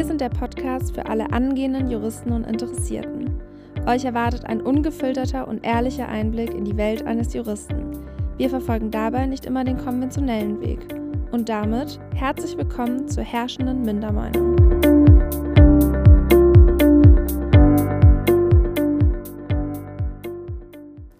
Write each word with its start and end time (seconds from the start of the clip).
Wir 0.00 0.06
sind 0.06 0.22
der 0.22 0.30
Podcast 0.30 0.94
für 0.94 1.04
alle 1.04 1.30
angehenden 1.30 1.90
Juristen 1.90 2.32
und 2.32 2.46
Interessierten. 2.46 3.38
Euch 3.86 4.06
erwartet 4.06 4.46
ein 4.46 4.62
ungefilterter 4.62 5.46
und 5.46 5.62
ehrlicher 5.62 6.08
Einblick 6.08 6.54
in 6.54 6.64
die 6.64 6.78
Welt 6.78 7.04
eines 7.04 7.34
Juristen. 7.34 8.02
Wir 8.38 8.48
verfolgen 8.48 8.90
dabei 8.90 9.26
nicht 9.26 9.44
immer 9.44 9.62
den 9.62 9.76
konventionellen 9.76 10.58
Weg. 10.62 10.78
Und 11.32 11.50
damit 11.50 12.00
herzlich 12.14 12.56
willkommen 12.56 13.08
zur 13.08 13.24
herrschenden 13.24 13.82
Mindermeinung. 13.82 14.56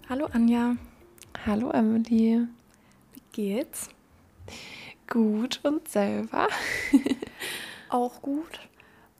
Hallo 0.09 0.24
Anja. 0.33 0.77
Hallo 1.45 1.70
Emily. 1.73 2.47
Wie 3.12 3.23
geht's? 3.33 3.91
Gut 5.06 5.60
und 5.65 5.87
selber? 5.87 6.48
Auch 7.91 8.23
gut. 8.23 8.70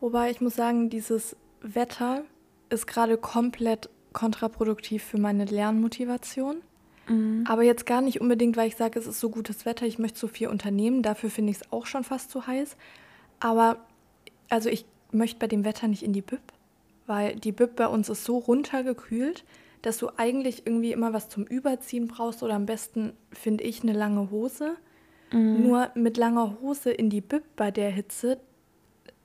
Wobei 0.00 0.30
ich 0.30 0.40
muss 0.40 0.56
sagen, 0.56 0.90
dieses 0.90 1.36
Wetter 1.60 2.22
ist 2.70 2.86
gerade 2.86 3.16
komplett 3.16 3.90
kontraproduktiv 4.12 5.04
für 5.04 5.18
meine 5.18 5.45
Lernmotivation. 5.45 6.62
Mhm. 7.09 7.45
Aber 7.46 7.62
jetzt 7.62 7.86
gar 7.86 8.00
nicht 8.00 8.20
unbedingt, 8.20 8.56
weil 8.56 8.68
ich 8.68 8.76
sage, 8.76 8.98
es 8.98 9.06
ist 9.06 9.20
so 9.20 9.30
gutes 9.30 9.66
Wetter, 9.66 9.86
ich 9.86 9.98
möchte 9.98 10.18
so 10.18 10.28
viel 10.28 10.48
unternehmen. 10.48 11.02
Dafür 11.02 11.30
finde 11.30 11.50
ich 11.50 11.59
es 11.59 11.73
auch 11.73 11.86
schon 11.86 12.04
fast 12.04 12.30
zu 12.30 12.46
heiß. 12.46 12.76
Aber 13.40 13.78
also 14.48 14.68
ich 14.68 14.84
möchte 15.12 15.38
bei 15.38 15.46
dem 15.46 15.64
Wetter 15.64 15.88
nicht 15.88 16.02
in 16.02 16.12
die 16.12 16.23
Büb, 16.23 16.40
weil 17.06 17.37
die 17.37 17.52
Büb 17.52 17.76
bei 17.76 17.87
uns 17.87 18.09
ist 18.09 18.24
so 18.24 18.38
runtergekühlt, 18.38 19.45
dass 19.82 19.98
du 19.98 20.10
eigentlich 20.16 20.66
irgendwie 20.66 20.92
immer 20.92 21.12
was 21.12 21.28
zum 21.28 21.45
Überziehen 21.45 22.06
brauchst 22.06 22.42
oder 22.42 22.54
am 22.54 22.66
besten 22.66 23.12
finde 23.32 23.64
ich 23.64 23.82
eine 23.82 23.92
lange 23.92 24.30
Hose. 24.30 24.76
Mhm. 25.32 25.62
Nur 25.62 25.90
mit 25.95 26.16
langer 26.16 26.59
Hose 26.60 26.90
in 26.90 27.09
die 27.09 27.20
Büb 27.20 27.45
bei 27.56 27.70
der 27.70 27.90
Hitze, 27.90 28.40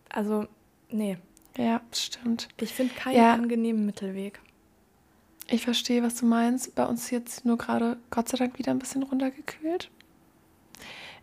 also 0.09 0.45
nee. 0.89 1.17
Ja, 1.57 1.81
stimmt. 1.93 2.49
Ich 2.59 2.73
finde 2.73 2.93
keinen 2.93 3.15
ja. 3.15 3.33
angenehmen 3.33 3.85
Mittelweg. 3.85 4.41
Ich 5.47 5.63
verstehe, 5.63 6.03
was 6.03 6.15
du 6.15 6.25
meinst. 6.25 6.75
Bei 6.75 6.85
uns 6.85 7.03
ist 7.03 7.11
jetzt 7.11 7.45
nur 7.45 7.57
gerade 7.57 7.97
Gott 8.09 8.29
sei 8.29 8.37
Dank 8.37 8.57
wieder 8.57 8.71
ein 8.71 8.79
bisschen 8.79 9.03
runtergekühlt. 9.03 9.89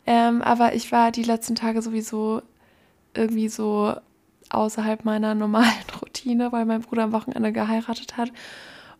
Ähm, 0.06 0.42
aber 0.42 0.74
ich 0.74 0.90
war 0.92 1.12
die 1.12 1.22
letzten 1.22 1.54
Tage 1.54 1.82
sowieso 1.82 2.42
irgendwie 3.14 3.48
so 3.48 3.94
außerhalb 4.50 5.04
meiner 5.04 5.34
normalen 5.36 5.72
Routine, 6.00 6.52
weil 6.52 6.64
mein 6.64 6.82
Bruder 6.82 7.04
am 7.04 7.12
Wochenende 7.12 7.52
geheiratet 7.52 8.16
hat 8.16 8.32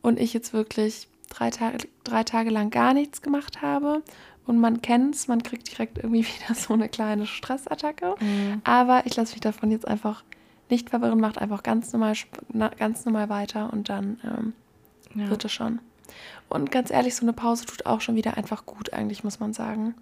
und 0.02 0.18
ich 0.18 0.32
jetzt 0.32 0.52
wirklich 0.52 1.08
drei 1.30 1.50
Tage, 1.50 1.88
drei 2.04 2.24
Tage 2.24 2.50
lang 2.50 2.70
gar 2.70 2.94
nichts 2.94 3.22
gemacht 3.22 3.62
habe. 3.62 4.02
Und 4.44 4.58
man 4.58 4.82
kennt 4.82 5.14
es, 5.14 5.28
man 5.28 5.42
kriegt 5.44 5.70
direkt 5.70 5.98
irgendwie 5.98 6.26
wieder 6.26 6.54
so 6.54 6.74
eine 6.74 6.88
kleine 6.88 7.26
Stressattacke. 7.26 8.16
Mhm. 8.20 8.60
Aber 8.64 9.06
ich 9.06 9.16
lasse 9.16 9.32
mich 9.32 9.40
davon 9.40 9.70
jetzt 9.70 9.86
einfach 9.86 10.24
nicht 10.72 10.90
verwirren, 10.90 11.20
macht 11.20 11.38
einfach 11.38 11.62
ganz 11.62 11.92
normal, 11.92 12.14
ganz 12.78 13.04
normal 13.04 13.28
weiter 13.28 13.72
und 13.72 13.88
dann 13.90 14.18
ähm, 14.24 14.52
ja. 15.14 15.30
wird 15.30 15.44
es 15.44 15.52
schon. 15.52 15.80
Und 16.48 16.70
ganz 16.70 16.90
ehrlich, 16.90 17.14
so 17.14 17.24
eine 17.24 17.32
Pause 17.32 17.66
tut 17.66 17.86
auch 17.86 18.00
schon 18.00 18.16
wieder 18.16 18.36
einfach 18.36 18.66
gut, 18.66 18.92
eigentlich, 18.92 19.22
muss 19.22 19.38
man 19.38 19.52
sagen. 19.52 19.94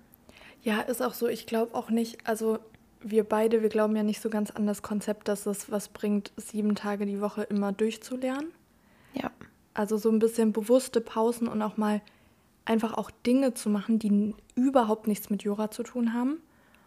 Ja, 0.63 0.81
ist 0.81 1.03
auch 1.03 1.15
so. 1.15 1.27
Ich 1.27 1.47
glaube 1.47 1.75
auch 1.75 1.91
nicht, 1.91 2.27
also 2.27 2.59
wir 3.01 3.25
beide, 3.25 3.63
wir 3.63 3.69
glauben 3.69 3.97
ja 3.97 4.03
nicht 4.03 4.21
so 4.21 4.31
ganz 4.31 4.51
an 4.51 4.67
das 4.67 4.83
Konzept, 4.83 5.29
dass 5.29 5.47
es 5.47 5.71
was 5.71 5.89
bringt, 5.89 6.33
sieben 6.37 6.75
Tage 6.75 7.05
die 7.05 7.21
Woche 7.21 7.43
immer 7.43 7.73
durchzulernen. 7.73 8.53
Ja. 9.15 9.31
Also 9.75 9.97
so 9.97 10.11
ein 10.11 10.19
bisschen 10.19 10.53
bewusste 10.53 11.01
Pausen 11.01 11.49
und 11.49 11.63
auch 11.63 11.77
mal 11.77 12.01
einfach 12.65 12.95
auch 12.95 13.11
Dinge 13.11 13.55
zu 13.55 13.71
machen, 13.71 13.99
die 13.99 14.35
überhaupt 14.55 15.09
nichts 15.09 15.31
mit 15.31 15.43
Jura 15.43 15.71
zu 15.71 15.83
tun 15.83 16.13
haben. 16.15 16.39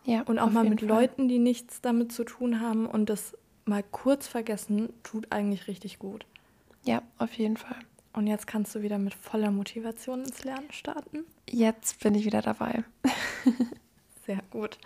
Ja, 0.06 0.22
und 0.24 0.40
auch 0.40 0.50
mal 0.50 0.66
mit 0.66 0.82
Fall. 0.82 0.90
Leuten, 0.90 1.28
die 1.28 1.40
nichts 1.40 1.82
damit 1.82 2.12
zu 2.12 2.24
tun 2.26 2.60
haben 2.60 2.86
und 2.86 3.10
das 3.10 3.38
mal 3.66 3.84
kurz 3.84 4.28
vergessen, 4.28 4.94
tut 5.04 5.32
eigentlich 5.32 5.68
richtig 5.68 6.00
gut. 6.00 6.26
Ja, 6.84 7.02
auf 7.18 7.34
jeden 7.34 7.58
Fall. 7.58 7.80
Und 8.14 8.28
jetzt 8.28 8.46
kannst 8.46 8.76
du 8.76 8.82
wieder 8.82 9.00
mit 9.00 9.14
voller 9.14 9.52
Motivation 9.52 10.24
ins 10.24 10.44
Lernen 10.44 10.72
starten? 10.72 11.26
Jetzt 11.50 12.00
bin 12.02 12.14
ich 12.14 12.26
wieder 12.26 12.42
dabei. 12.42 12.84
Sehr 14.26 14.42
gut. 14.52 14.78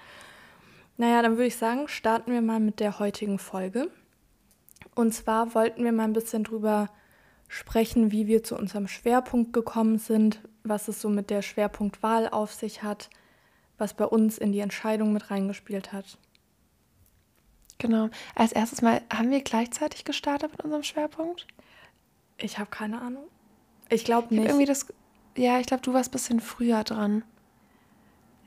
Naja, 0.96 1.22
dann 1.22 1.34
würde 1.34 1.48
ich 1.48 1.58
sagen, 1.58 1.88
starten 1.88 2.32
wir 2.32 2.42
mal 2.42 2.60
mit 2.60 2.80
der 2.80 3.00
heutigen 3.00 3.38
Folge. 3.38 3.92
Und 4.96 5.14
zwar 5.14 5.54
wollten 5.54 5.84
wir 5.84 5.92
mal 5.92 6.06
ein 6.06 6.14
bisschen 6.14 6.44
drüber 6.44 6.90
sprechen, 7.48 8.12
wie 8.12 8.28
wir 8.28 8.44
zu 8.44 8.58
unserem 8.58 8.88
Schwerpunkt 8.88 9.54
gekommen 9.54 10.00
sind, 10.00 10.42
was 10.64 10.88
es 10.88 11.02
so 11.02 11.10
mit 11.10 11.30
der 11.30 11.42
Schwerpunktwahl 11.42 12.28
auf 12.30 12.54
sich 12.54 12.84
hat, 12.84 13.10
was 13.78 13.94
bei 13.94 14.06
uns 14.06 14.38
in 14.38 14.52
die 14.52 14.60
Entscheidung 14.60 15.14
mit 15.14 15.30
reingespielt 15.30 15.94
hat. 15.94 16.18
Genau. 17.78 18.10
Als 18.36 18.52
erstes 18.52 18.82
Mal 18.82 19.02
haben 19.14 19.30
wir 19.30 19.42
gleichzeitig 19.42 20.04
gestartet 20.04 20.52
mit 20.52 20.62
unserem 20.64 20.84
Schwerpunkt? 20.84 21.46
Ich 22.38 22.58
habe 22.58 22.70
keine 22.70 23.02
Ahnung. 23.02 23.26
Ich 23.90 24.04
glaube 24.04 24.34
nicht. 24.34 24.44
Ich 24.44 24.50
irgendwie 24.50 24.66
das, 24.66 24.88
ja, 25.36 25.60
ich 25.60 25.68
glaube, 25.68 25.84
du 25.84 25.94
warst 25.94 26.10
ein 26.10 26.14
bisschen 26.14 26.40
früher 26.40 26.84
dran. 26.84 27.24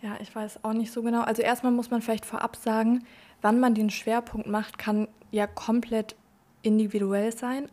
Ja, 0.02 0.16
ich 0.20 0.34
weiß 0.34 0.64
auch 0.64 0.72
nicht 0.72 0.92
so 0.92 1.02
genau. 1.02 1.22
Also 1.22 1.42
erstmal 1.42 1.72
muss 1.72 1.90
man 1.90 2.02
vielleicht 2.02 2.24
vorab 2.24 2.56
sagen, 2.56 3.04
wann 3.42 3.60
man 3.60 3.74
den 3.74 3.90
Schwerpunkt 3.90 4.46
macht, 4.46 4.78
kann 4.78 5.08
ja 5.30 5.46
komplett 5.46 6.16
individuell 6.62 7.36
sein. 7.36 7.68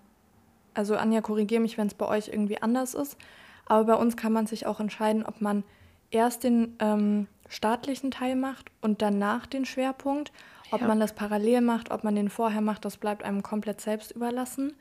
Also 0.73 0.95
Anja, 0.95 1.21
korrigiere 1.21 1.61
mich, 1.61 1.77
wenn 1.77 1.87
es 1.87 1.93
bei 1.93 2.07
euch 2.07 2.27
irgendwie 2.27 2.61
anders 2.61 2.93
ist. 2.93 3.17
Aber 3.65 3.85
bei 3.85 3.95
uns 3.95 4.15
kann 4.15 4.33
man 4.33 4.45
sich 4.47 4.65
auch 4.65 4.79
entscheiden, 4.79 5.25
ob 5.25 5.41
man 5.41 5.63
erst 6.11 6.43
den 6.43 6.75
ähm, 6.79 7.27
staatlichen 7.49 8.11
Teil 8.11 8.35
macht 8.35 8.71
und 8.81 9.01
danach 9.01 9.45
den 9.45 9.65
Schwerpunkt. 9.65 10.31
Ob 10.71 10.81
ja. 10.81 10.87
man 10.87 10.99
das 10.99 11.13
parallel 11.13 11.61
macht, 11.61 11.91
ob 11.91 12.03
man 12.03 12.15
den 12.15 12.29
vorher 12.29 12.61
macht, 12.61 12.85
das 12.85 12.97
bleibt 12.97 13.23
einem 13.23 13.43
komplett 13.43 13.81
selbst 13.81 14.11
überlassen. 14.11 14.73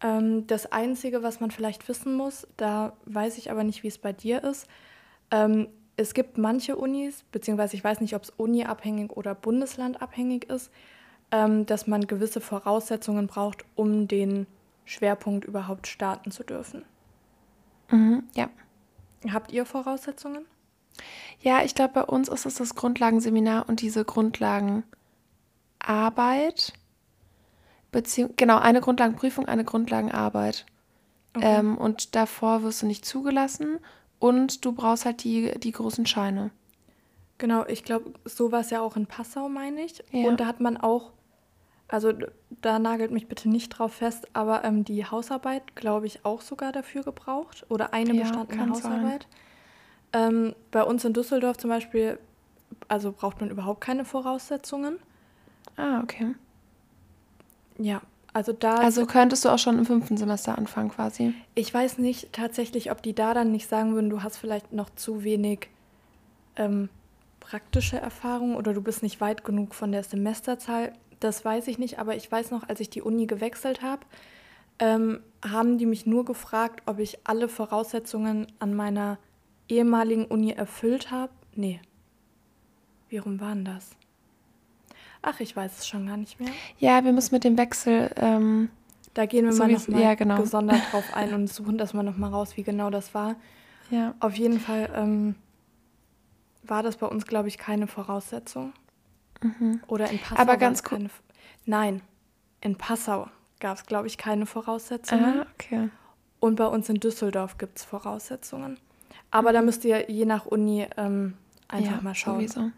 Ähm, 0.00 0.46
das 0.46 0.70
Einzige, 0.70 1.22
was 1.22 1.40
man 1.40 1.50
vielleicht 1.50 1.88
wissen 1.88 2.14
muss, 2.14 2.46
da 2.56 2.92
weiß 3.06 3.38
ich 3.38 3.50
aber 3.50 3.64
nicht, 3.64 3.82
wie 3.82 3.88
es 3.88 3.98
bei 3.98 4.12
dir 4.12 4.44
ist. 4.44 4.68
Ähm, 5.30 5.68
es 5.96 6.12
gibt 6.12 6.38
manche 6.38 6.76
Unis, 6.76 7.24
beziehungsweise 7.30 7.76
ich 7.76 7.84
weiß 7.84 8.00
nicht, 8.00 8.14
ob 8.14 8.24
es 8.24 8.30
uniabhängig 8.30 9.12
oder 9.12 9.34
bundeslandabhängig 9.34 10.44
ist, 10.44 10.70
ähm, 11.30 11.66
dass 11.66 11.86
man 11.86 12.06
gewisse 12.06 12.40
Voraussetzungen 12.40 13.26
braucht, 13.26 13.64
um 13.76 14.08
den 14.08 14.46
Schwerpunkt 14.84 15.44
überhaupt 15.44 15.86
starten 15.86 16.30
zu 16.30 16.42
dürfen. 16.42 16.84
Mhm, 17.90 18.24
ja. 18.34 18.50
Habt 19.32 19.52
ihr 19.52 19.64
Voraussetzungen? 19.64 20.44
Ja, 21.40 21.62
ich 21.64 21.74
glaube, 21.74 21.94
bei 21.94 22.04
uns 22.04 22.28
ist 22.28 22.46
es 22.46 22.56
das 22.56 22.74
Grundlagenseminar 22.74 23.68
und 23.68 23.80
diese 23.80 24.04
Grundlagenarbeit. 24.04 26.74
Beziehung, 27.92 28.34
genau, 28.36 28.58
eine 28.58 28.80
Grundlagenprüfung, 28.80 29.46
eine 29.46 29.64
Grundlagenarbeit. 29.64 30.66
Okay. 31.34 31.58
Ähm, 31.58 31.78
und 31.78 32.16
davor 32.16 32.62
wirst 32.62 32.82
du 32.82 32.86
nicht 32.86 33.04
zugelassen 33.04 33.78
und 34.18 34.64
du 34.64 34.72
brauchst 34.72 35.04
halt 35.04 35.22
die, 35.24 35.58
die 35.58 35.72
großen 35.72 36.06
Scheine. 36.06 36.50
Genau, 37.38 37.66
ich 37.66 37.84
glaube, 37.84 38.12
so 38.24 38.52
war 38.52 38.60
es 38.60 38.70
ja 38.70 38.80
auch 38.80 38.96
in 38.96 39.06
Passau, 39.06 39.48
meine 39.48 39.82
ich. 39.82 40.02
Ja. 40.12 40.28
Und 40.28 40.40
da 40.40 40.46
hat 40.46 40.60
man 40.60 40.76
auch 40.76 41.12
also 41.88 42.12
da 42.62 42.78
nagelt 42.78 43.10
mich 43.10 43.28
bitte 43.28 43.48
nicht 43.48 43.70
drauf 43.70 43.94
fest, 43.94 44.28
aber 44.32 44.64
ähm, 44.64 44.84
die 44.84 45.04
Hausarbeit, 45.04 45.76
glaube 45.76 46.06
ich, 46.06 46.24
auch 46.24 46.40
sogar 46.40 46.72
dafür 46.72 47.02
gebraucht 47.02 47.66
oder 47.68 47.92
eine 47.92 48.14
ja, 48.14 48.22
bestandene 48.22 48.70
Hausarbeit. 48.70 49.26
Ähm, 50.14 50.54
bei 50.70 50.82
uns 50.82 51.04
in 51.04 51.12
Düsseldorf 51.12 51.58
zum 51.58 51.68
Beispiel, 51.68 52.18
also 52.88 53.12
braucht 53.12 53.40
man 53.40 53.50
überhaupt 53.50 53.82
keine 53.82 54.06
Voraussetzungen. 54.06 54.98
Ah, 55.76 56.00
okay. 56.02 56.34
Ja, 57.78 58.00
also 58.32 58.52
da. 58.52 58.76
Also 58.76 59.04
könntest 59.04 59.44
du 59.44 59.50
auch 59.50 59.58
schon 59.58 59.78
im 59.78 59.84
fünften 59.84 60.16
Semester 60.16 60.56
anfangen 60.56 60.88
quasi. 60.88 61.34
Ich 61.54 61.74
weiß 61.74 61.98
nicht 61.98 62.32
tatsächlich, 62.32 62.90
ob 62.90 63.02
die 63.02 63.14
da 63.14 63.34
dann 63.34 63.52
nicht 63.52 63.68
sagen 63.68 63.94
würden, 63.94 64.08
du 64.08 64.22
hast 64.22 64.38
vielleicht 64.38 64.72
noch 64.72 64.88
zu 64.94 65.24
wenig 65.24 65.68
ähm, 66.56 66.88
praktische 67.40 67.98
Erfahrung 67.98 68.56
oder 68.56 68.72
du 68.72 68.80
bist 68.80 69.02
nicht 69.02 69.20
weit 69.20 69.44
genug 69.44 69.74
von 69.74 69.92
der 69.92 70.04
Semesterzahl 70.04 70.92
das 71.24 71.44
weiß 71.44 71.68
ich 71.68 71.78
nicht, 71.78 71.98
aber 71.98 72.14
ich 72.16 72.30
weiß 72.30 72.50
noch, 72.50 72.68
als 72.68 72.80
ich 72.80 72.90
die 72.90 73.02
Uni 73.02 73.26
gewechselt 73.26 73.82
habe, 73.82 74.02
ähm, 74.78 75.20
haben 75.42 75.78
die 75.78 75.86
mich 75.86 76.06
nur 76.06 76.24
gefragt, 76.24 76.82
ob 76.86 76.98
ich 76.98 77.18
alle 77.24 77.48
Voraussetzungen 77.48 78.46
an 78.58 78.74
meiner 78.74 79.18
ehemaligen 79.68 80.24
Uni 80.26 80.52
erfüllt 80.52 81.10
habe. 81.10 81.32
Nee. 81.54 81.80
Wie 83.08 83.18
rum 83.18 83.40
waren 83.40 83.64
das? 83.64 83.90
Ach, 85.22 85.40
ich 85.40 85.56
weiß 85.56 85.78
es 85.78 85.86
schon 85.86 86.06
gar 86.06 86.16
nicht 86.16 86.38
mehr. 86.38 86.50
Ja, 86.78 87.04
wir 87.04 87.12
müssen 87.12 87.34
mit 87.34 87.44
dem 87.44 87.56
Wechsel. 87.56 88.10
Ähm, 88.16 88.68
da 89.14 89.26
gehen 89.26 89.46
wir 89.46 89.52
so 89.52 89.62
mal 89.62 89.72
nochmal 89.72 90.02
ja, 90.02 90.14
genau. 90.14 90.40
gesondert 90.40 90.80
drauf 90.92 91.04
ein 91.14 91.32
und 91.32 91.48
suchen 91.48 91.78
das 91.78 91.94
mal 91.94 92.02
nochmal 92.02 92.30
raus, 92.30 92.56
wie 92.56 92.62
genau 92.62 92.90
das 92.90 93.14
war. 93.14 93.36
Ja. 93.90 94.14
Auf 94.20 94.34
jeden 94.34 94.60
Fall 94.60 94.90
ähm, 94.94 95.34
war 96.62 96.82
das 96.82 96.96
bei 96.96 97.06
uns, 97.06 97.26
glaube 97.26 97.48
ich, 97.48 97.58
keine 97.58 97.86
Voraussetzung. 97.86 98.72
Mhm. 99.40 99.80
Oder 99.86 100.10
in 100.10 100.18
Passau. 100.18 100.40
Aber 100.40 100.56
ganz 100.56 100.82
cool. 100.90 101.08
Nein, 101.64 102.02
in 102.60 102.76
Passau 102.76 103.28
gab 103.60 103.78
es, 103.78 103.86
glaube 103.86 104.06
ich, 104.06 104.18
keine 104.18 104.46
Voraussetzungen. 104.46 105.40
Ah, 105.40 105.46
okay. 105.54 105.90
Und 106.40 106.56
bei 106.56 106.66
uns 106.66 106.88
in 106.88 106.96
Düsseldorf 106.96 107.56
gibt 107.56 107.78
es 107.78 107.84
Voraussetzungen. 107.84 108.78
Aber 109.30 109.50
mhm. 109.50 109.54
da 109.54 109.62
müsst 109.62 109.84
ihr 109.84 110.10
je 110.10 110.24
nach 110.24 110.46
Uni 110.46 110.86
ähm, 110.96 111.34
einfach 111.68 111.96
ja, 111.96 112.02
mal 112.02 112.14
schauen. 112.14 112.46
Sowieso. 112.46 112.70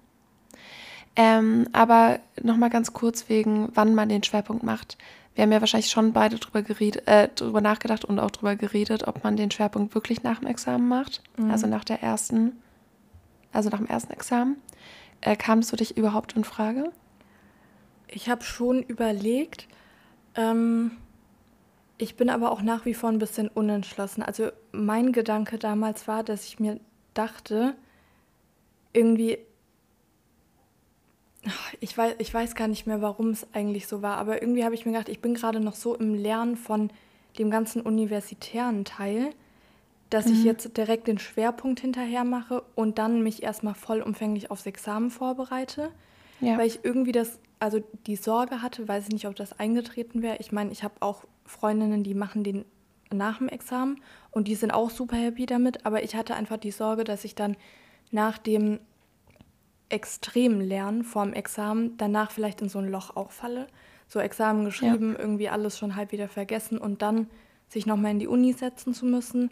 Ähm, 1.16 1.66
aber 1.72 2.20
nochmal 2.42 2.70
ganz 2.70 2.92
kurz 2.92 3.28
wegen, 3.28 3.70
wann 3.74 3.94
man 3.94 4.10
den 4.10 4.22
Schwerpunkt 4.22 4.62
macht. 4.62 4.98
Wir 5.34 5.42
haben 5.42 5.52
ja 5.52 5.60
wahrscheinlich 5.60 5.90
schon 5.90 6.12
beide 6.12 6.36
drüber, 6.36 6.62
geredet, 6.62 7.06
äh, 7.06 7.28
drüber 7.34 7.60
nachgedacht 7.60 8.04
und 8.04 8.18
auch 8.18 8.30
drüber 8.30 8.56
geredet, 8.56 9.06
ob 9.06 9.24
man 9.24 9.36
den 9.36 9.50
Schwerpunkt 9.50 9.94
wirklich 9.94 10.22
nach 10.22 10.40
dem 10.40 10.48
Examen 10.48 10.88
macht. 10.88 11.22
Mhm. 11.38 11.50
Also 11.50 11.66
nach 11.66 11.84
der 11.84 12.02
ersten, 12.02 12.52
also 13.52 13.70
nach 13.70 13.78
dem 13.78 13.86
ersten 13.86 14.12
Examen. 14.12 14.56
Äh, 15.22 15.36
kam 15.36 15.60
es 15.60 15.70
für 15.70 15.76
dich 15.76 15.96
überhaupt 15.96 16.34
in 16.36 16.44
Frage? 16.44 16.92
Ich 18.08 18.28
habe 18.28 18.44
schon 18.44 18.82
überlegt. 18.82 19.68
Ähm, 20.34 20.92
ich 21.98 22.16
bin 22.16 22.28
aber 22.28 22.50
auch 22.50 22.62
nach 22.62 22.84
wie 22.84 22.94
vor 22.94 23.10
ein 23.10 23.18
bisschen 23.18 23.48
unentschlossen. 23.48 24.22
Also 24.22 24.50
mein 24.72 25.12
Gedanke 25.12 25.58
damals 25.58 26.06
war, 26.06 26.22
dass 26.22 26.46
ich 26.46 26.60
mir 26.60 26.78
dachte, 27.14 27.74
irgendwie, 28.92 29.38
ich 31.80 31.96
weiß, 31.96 32.16
ich 32.18 32.32
weiß 32.32 32.54
gar 32.54 32.68
nicht 32.68 32.86
mehr, 32.86 33.02
warum 33.02 33.30
es 33.30 33.46
eigentlich 33.52 33.86
so 33.86 34.02
war, 34.02 34.18
aber 34.18 34.42
irgendwie 34.42 34.64
habe 34.64 34.74
ich 34.74 34.84
mir 34.84 34.92
gedacht, 34.92 35.08
ich 35.08 35.20
bin 35.20 35.34
gerade 35.34 35.60
noch 35.60 35.74
so 35.74 35.94
im 35.94 36.14
Lernen 36.14 36.56
von 36.56 36.90
dem 37.38 37.50
ganzen 37.50 37.82
universitären 37.82 38.84
Teil, 38.84 39.30
dass 40.10 40.26
mhm. 40.26 40.32
ich 40.32 40.44
jetzt 40.44 40.76
direkt 40.76 41.08
den 41.08 41.18
Schwerpunkt 41.18 41.80
hinterher 41.80 42.24
mache 42.24 42.62
und 42.74 42.98
dann 42.98 43.22
mich 43.22 43.42
erstmal 43.42 43.74
vollumfänglich 43.74 44.50
aufs 44.50 44.66
Examen 44.66 45.10
vorbereite. 45.10 45.90
Ja. 46.40 46.58
Weil 46.58 46.66
ich 46.66 46.80
irgendwie 46.82 47.12
das, 47.12 47.38
also 47.58 47.82
die 48.06 48.16
Sorge 48.16 48.62
hatte, 48.62 48.86
weiß 48.86 49.04
ich 49.04 49.12
nicht, 49.12 49.26
ob 49.26 49.36
das 49.36 49.58
eingetreten 49.58 50.22
wäre. 50.22 50.36
Ich 50.38 50.52
meine, 50.52 50.70
ich 50.70 50.84
habe 50.84 50.94
auch 51.00 51.24
Freundinnen, 51.46 52.02
die 52.02 52.14
machen 52.14 52.44
den 52.44 52.64
nach 53.12 53.38
dem 53.38 53.48
Examen 53.48 54.00
und 54.30 54.48
die 54.48 54.54
sind 54.54 54.72
auch 54.72 54.90
super 54.90 55.16
happy 55.16 55.46
damit, 55.46 55.86
aber 55.86 56.02
ich 56.02 56.16
hatte 56.16 56.34
einfach 56.34 56.56
die 56.56 56.72
Sorge, 56.72 57.04
dass 57.04 57.24
ich 57.24 57.34
dann 57.34 57.56
nach 58.10 58.38
dem 58.38 58.80
extremen 59.88 60.60
Lernen 60.60 61.04
vorm 61.04 61.32
Examen 61.32 61.96
danach 61.96 62.30
vielleicht 62.30 62.60
in 62.60 62.68
so 62.68 62.78
ein 62.80 62.90
Loch 62.90 63.16
auch 63.16 63.30
falle. 63.30 63.68
So 64.08 64.18
Examen 64.18 64.64
geschrieben, 64.64 65.12
ja. 65.12 65.18
irgendwie 65.18 65.48
alles 65.48 65.78
schon 65.78 65.96
halb 65.96 66.12
wieder 66.12 66.28
vergessen 66.28 66.78
und 66.78 67.02
dann 67.02 67.28
sich 67.68 67.86
nochmal 67.86 68.12
in 68.12 68.18
die 68.18 68.28
Uni 68.28 68.52
setzen 68.52 68.94
zu 68.94 69.04
müssen, 69.06 69.50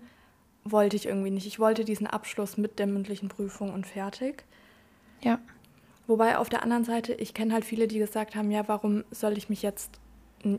wollte 0.64 0.96
ich 0.96 1.06
irgendwie 1.06 1.30
nicht. 1.30 1.46
Ich 1.46 1.58
wollte 1.58 1.84
diesen 1.84 2.06
Abschluss 2.06 2.56
mit 2.56 2.78
der 2.78 2.86
mündlichen 2.86 3.28
Prüfung 3.28 3.72
und 3.72 3.86
fertig. 3.86 4.44
Ja. 5.22 5.38
Wobei 6.06 6.38
auf 6.38 6.48
der 6.48 6.62
anderen 6.62 6.84
Seite, 6.84 7.14
ich 7.14 7.34
kenne 7.34 7.52
halt 7.52 7.64
viele, 7.64 7.88
die 7.88 7.98
gesagt 7.98 8.36
haben, 8.36 8.50
ja, 8.50 8.68
warum 8.68 9.04
soll 9.10 9.38
ich 9.38 9.48
mich 9.48 9.62
jetzt, 9.62 10.00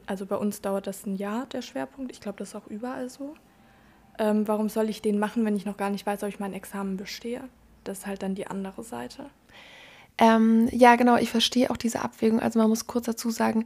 also 0.06 0.26
bei 0.26 0.36
uns 0.36 0.62
dauert 0.62 0.88
das 0.88 1.06
ein 1.06 1.16
Jahr, 1.16 1.46
der 1.48 1.62
Schwerpunkt, 1.62 2.12
ich 2.12 2.22
glaube, 2.22 2.38
das 2.38 2.50
ist 2.50 2.56
auch 2.56 2.68
überall 2.68 3.10
so. 3.10 3.36
Ähm, 4.18 4.48
warum 4.48 4.70
soll 4.70 4.90
ich 4.90 5.02
den 5.02 5.20
machen, 5.20 5.46
wenn 5.46 5.56
ich 5.56 5.66
noch 5.66 5.78
gar 5.78 5.90
nicht 5.90 6.06
weiß, 6.06 6.24
ob 6.24 6.30
ich 6.30 6.40
mein 6.40 6.54
Examen 6.54 6.98
bestehe? 6.98 7.42
Das 7.84 8.00
ist 8.00 8.08
halt 8.08 8.24
dann 8.24 8.36
die 8.36 8.48
andere 8.48 8.84
Seite. 8.84 9.26
Ähm, 10.18 10.70
ja, 10.72 10.96
genau, 10.96 11.18
ich 11.18 11.30
verstehe 11.30 11.70
auch 11.70 11.78
diese 11.78 12.02
Abwägung. 12.02 12.40
Also 12.40 12.60
man 12.60 12.70
muss 12.70 12.88
kurz 12.88 13.06
dazu 13.06 13.30
sagen, 13.30 13.66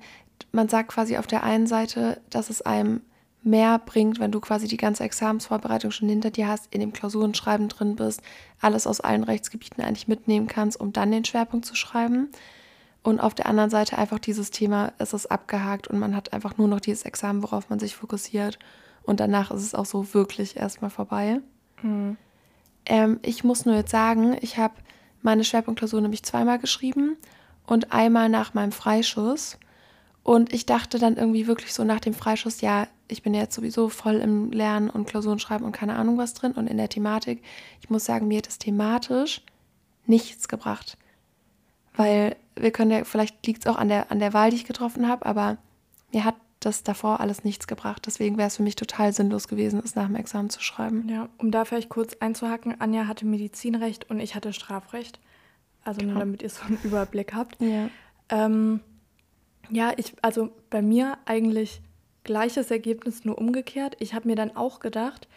man 0.52 0.68
sagt 0.68 0.90
quasi 0.90 1.18
auf 1.18 1.28
der 1.28 1.44
einen 1.44 1.68
Seite, 1.68 2.22
dass 2.30 2.50
es 2.50 2.62
einem 2.62 3.02
mehr 3.44 3.80
bringt, 3.80 4.20
wenn 4.20 4.32
du 4.32 4.40
quasi 4.40 4.68
die 4.68 4.78
ganze 4.78 5.04
Examensvorbereitung 5.04 5.92
schon 5.92 6.10
hinter 6.10 6.32
dir 6.32 6.48
hast, 6.48 6.74
in 6.74 6.82
dem 6.82 6.92
Klausurenschreiben 6.92 7.70
drin 7.70 7.96
bist, 7.96 8.22
alles 8.60 8.86
aus 8.86 9.00
allen 9.00 9.24
Rechtsgebieten 9.24 9.82
eigentlich 9.82 10.08
mitnehmen 10.08 10.48
kannst, 10.48 10.80
um 10.80 10.92
dann 10.92 11.12
den 11.12 11.24
Schwerpunkt 11.24 11.66
zu 11.66 11.76
schreiben. 11.76 12.30
Und 13.02 13.20
auf 13.20 13.34
der 13.34 13.48
anderen 13.48 13.70
Seite 13.70 13.98
einfach 13.98 14.20
dieses 14.20 14.52
Thema, 14.52 14.92
es 14.98 15.14
ist 15.14 15.28
abgehakt 15.28 15.88
und 15.88 16.00
man 16.00 16.16
hat 16.16 16.34
einfach 16.34 16.58
nur 16.58 16.68
noch 16.68 16.82
dieses 16.82 17.04
Examen, 17.04 17.44
worauf 17.44 17.70
man 17.70 17.80
sich 17.80 17.96
fokussiert. 17.96 18.60
Und 19.04 19.20
danach 19.20 19.52
ist 19.52 19.64
es 19.64 19.74
auch 19.74 19.86
so 19.86 20.14
wirklich 20.14 20.58
erstmal 20.58 20.92
vorbei. 20.92 21.40
Mhm. 21.82 22.18
Ähm, 22.86 23.20
ich 23.22 23.44
muss 23.44 23.66
nur 23.66 23.76
jetzt 23.76 23.92
sagen, 23.92 24.38
ich 24.42 24.58
habe 24.58 24.74
meine 25.22 25.44
Schwerpunktklausur 25.44 26.02
nämlich 26.02 26.24
zweimal 26.24 26.60
geschrieben 26.60 27.18
und 27.66 27.94
einmal 27.94 28.30
nach 28.30 28.54
meinem 28.54 28.72
Freischuss. 28.72 29.58
Und 30.24 30.54
ich 30.54 30.66
dachte 30.66 31.00
dann 31.00 31.18
irgendwie 31.18 31.48
wirklich 31.48 31.74
so 31.74 31.84
nach 31.84 32.00
dem 32.00 32.14
Freischuss, 32.14 32.62
ja, 32.62 32.88
ich 33.08 33.24
bin 33.24 33.34
jetzt 33.34 33.56
sowieso 33.56 33.90
voll 33.90 34.16
im 34.16 34.52
Lernen 34.52 34.90
und 34.90 35.08
Klausuren 35.08 35.40
schreiben 35.40 35.66
und 35.66 35.72
keine 35.72 35.96
Ahnung 35.96 36.18
was 36.18 36.34
drin 36.34 36.52
und 36.52 36.68
in 36.68 36.78
der 36.78 36.90
Thematik. 36.90 37.42
Ich 37.82 37.90
muss 37.90 38.06
sagen, 38.06 38.28
mir 38.28 38.38
hat 38.40 38.48
es 38.48 38.60
thematisch 38.60 39.42
nichts 40.06 40.48
gebracht. 40.48 40.98
Weil 41.96 42.36
wir 42.62 42.72
können 42.72 42.92
ja, 42.92 43.04
vielleicht 43.04 43.46
liegt 43.46 43.66
es 43.66 43.68
auch 43.68 43.78
an 43.78 43.90
der, 43.90 44.12
an 44.12 44.20
der 44.20 44.34
Wahl, 44.34 44.50
die 44.50 44.58
ich 44.58 44.66
getroffen 44.66 45.08
habe, 45.08 45.26
aber 45.26 45.58
mir 46.12 46.26
hat 46.26 46.36
das 46.60 46.84
davor 46.84 47.20
alles 47.20 47.44
nichts 47.44 47.68
gebracht. 47.68 48.04
Deswegen 48.06 48.38
wäre 48.38 48.48
es 48.48 48.58
für 48.58 48.64
mich 48.64 48.76
total 48.76 49.14
sinnlos 49.14 49.48
gewesen, 49.48 49.82
es 49.84 49.96
nach 49.96 50.08
dem 50.08 50.16
Examen 50.16 50.50
zu 50.50 50.62
schreiben. 50.62 51.08
Ja, 51.08 51.30
um 51.38 51.52
da 51.52 51.64
vielleicht 51.66 51.90
kurz 51.90 52.16
einzuhacken, 52.20 52.80
Anja 52.80 53.08
hatte 53.08 53.26
Medizinrecht 53.26 54.10
und 54.10 54.20
ich 54.20 54.36
hatte 54.36 54.52
Strafrecht. 54.52 55.20
Also 55.84 56.02
nur 56.06 56.20
damit 56.20 56.44
ihr 56.44 56.50
so 56.50 56.64
einen 56.66 56.78
Überblick 56.84 57.34
habt. 57.34 57.62
Ja. 57.62 57.90
Ähm, 58.30 58.82
ja, 59.70 59.94
ich, 59.96 60.14
also 60.22 60.50
bei 60.70 60.82
mir 60.82 61.18
eigentlich 61.26 61.82
gleiches 62.24 62.70
Ergebnis, 62.70 63.24
nur 63.24 63.38
umgekehrt. 63.38 63.96
Ich 64.00 64.14
habe 64.14 64.28
mir 64.28 64.36
dann 64.36 64.56
auch 64.56 64.80
gedacht, 64.80 65.28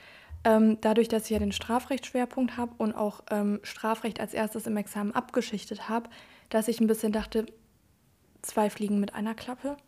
ähm, 0.44 0.78
dadurch, 0.80 1.08
dass 1.08 1.24
ich 1.24 1.30
ja 1.30 1.38
den 1.38 1.52
Strafrechtsschwerpunkt 1.52 2.56
habe 2.56 2.72
und 2.78 2.94
auch 2.94 3.22
ähm, 3.30 3.60
Strafrecht 3.62 4.20
als 4.20 4.34
erstes 4.34 4.66
im 4.66 4.76
Examen 4.76 5.12
abgeschichtet 5.12 5.88
habe, 5.88 6.10
dass 6.52 6.69
ich 6.69 6.81
ein 6.81 6.87
bisschen 6.87 7.12
dachte, 7.12 7.46
zwei 8.43 8.69
Fliegen 8.69 9.00
mit 9.00 9.14
einer 9.14 9.34
Klappe. 9.34 9.78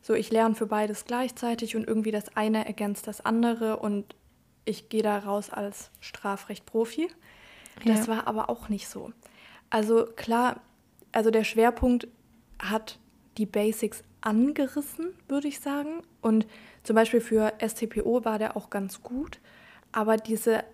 So, 0.00 0.14
ich 0.14 0.30
lerne 0.30 0.54
für 0.54 0.66
beides 0.66 1.04
gleichzeitig 1.04 1.76
und 1.76 1.86
irgendwie 1.86 2.12
das 2.12 2.34
eine 2.34 2.66
ergänzt 2.66 3.06
das 3.06 3.24
andere 3.24 3.76
und 3.76 4.16
ich 4.64 4.88
gehe 4.88 5.02
da 5.02 5.18
raus 5.18 5.50
als 5.50 5.90
Strafrecht-Profi. 6.00 7.08
Das 7.84 8.06
ja. 8.06 8.16
war 8.16 8.26
aber 8.26 8.48
auch 8.48 8.70
nicht 8.70 8.88
so. 8.88 9.12
Also 9.68 10.06
klar, 10.16 10.60
also 11.12 11.30
der 11.30 11.44
Schwerpunkt 11.44 12.08
hat 12.58 12.98
die 13.36 13.46
Basics 13.46 14.02
angerissen, 14.22 15.12
würde 15.28 15.48
ich 15.48 15.60
sagen. 15.60 16.02
Und 16.22 16.46
zum 16.84 16.96
Beispiel 16.96 17.20
für 17.20 17.52
STPO 17.60 18.24
war 18.24 18.38
der 18.38 18.56
auch 18.56 18.70
ganz 18.70 19.02
gut. 19.02 19.40
Aber 19.92 20.16
diese, 20.16 20.64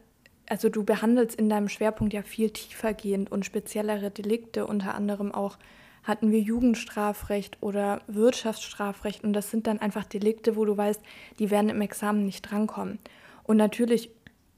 also 0.50 0.69
du 0.69 0.82
behandelst 0.82 1.37
in 1.37 1.49
deinem 1.49 1.69
Schwerpunkt 1.69 2.12
ja 2.12 2.23
viel 2.23 2.50
tiefergehend 2.50 3.31
und 3.31 3.47
speziellere 3.47 4.11
Delikte, 4.11 4.67
unter 4.67 4.97
anderem 4.97 5.32
auch 5.32 5.56
hatten 6.02 6.32
wir 6.32 6.41
Jugendstrafrecht 6.41 7.58
oder 7.61 8.00
Wirtschaftsstrafrecht. 8.08 9.23
Und 9.23 9.32
das 9.32 9.50
sind 9.50 9.69
dann 9.69 9.79
einfach 9.79 10.05
Delikte, 10.05 10.56
wo 10.56 10.64
du 10.64 10.76
weißt, 10.76 11.00
die 11.38 11.50
werden 11.50 11.70
im 11.70 11.81
Examen 11.81 12.25
nicht 12.25 12.43
drankommen. 12.43 12.99
Und 13.44 13.58
natürlich 13.58 14.11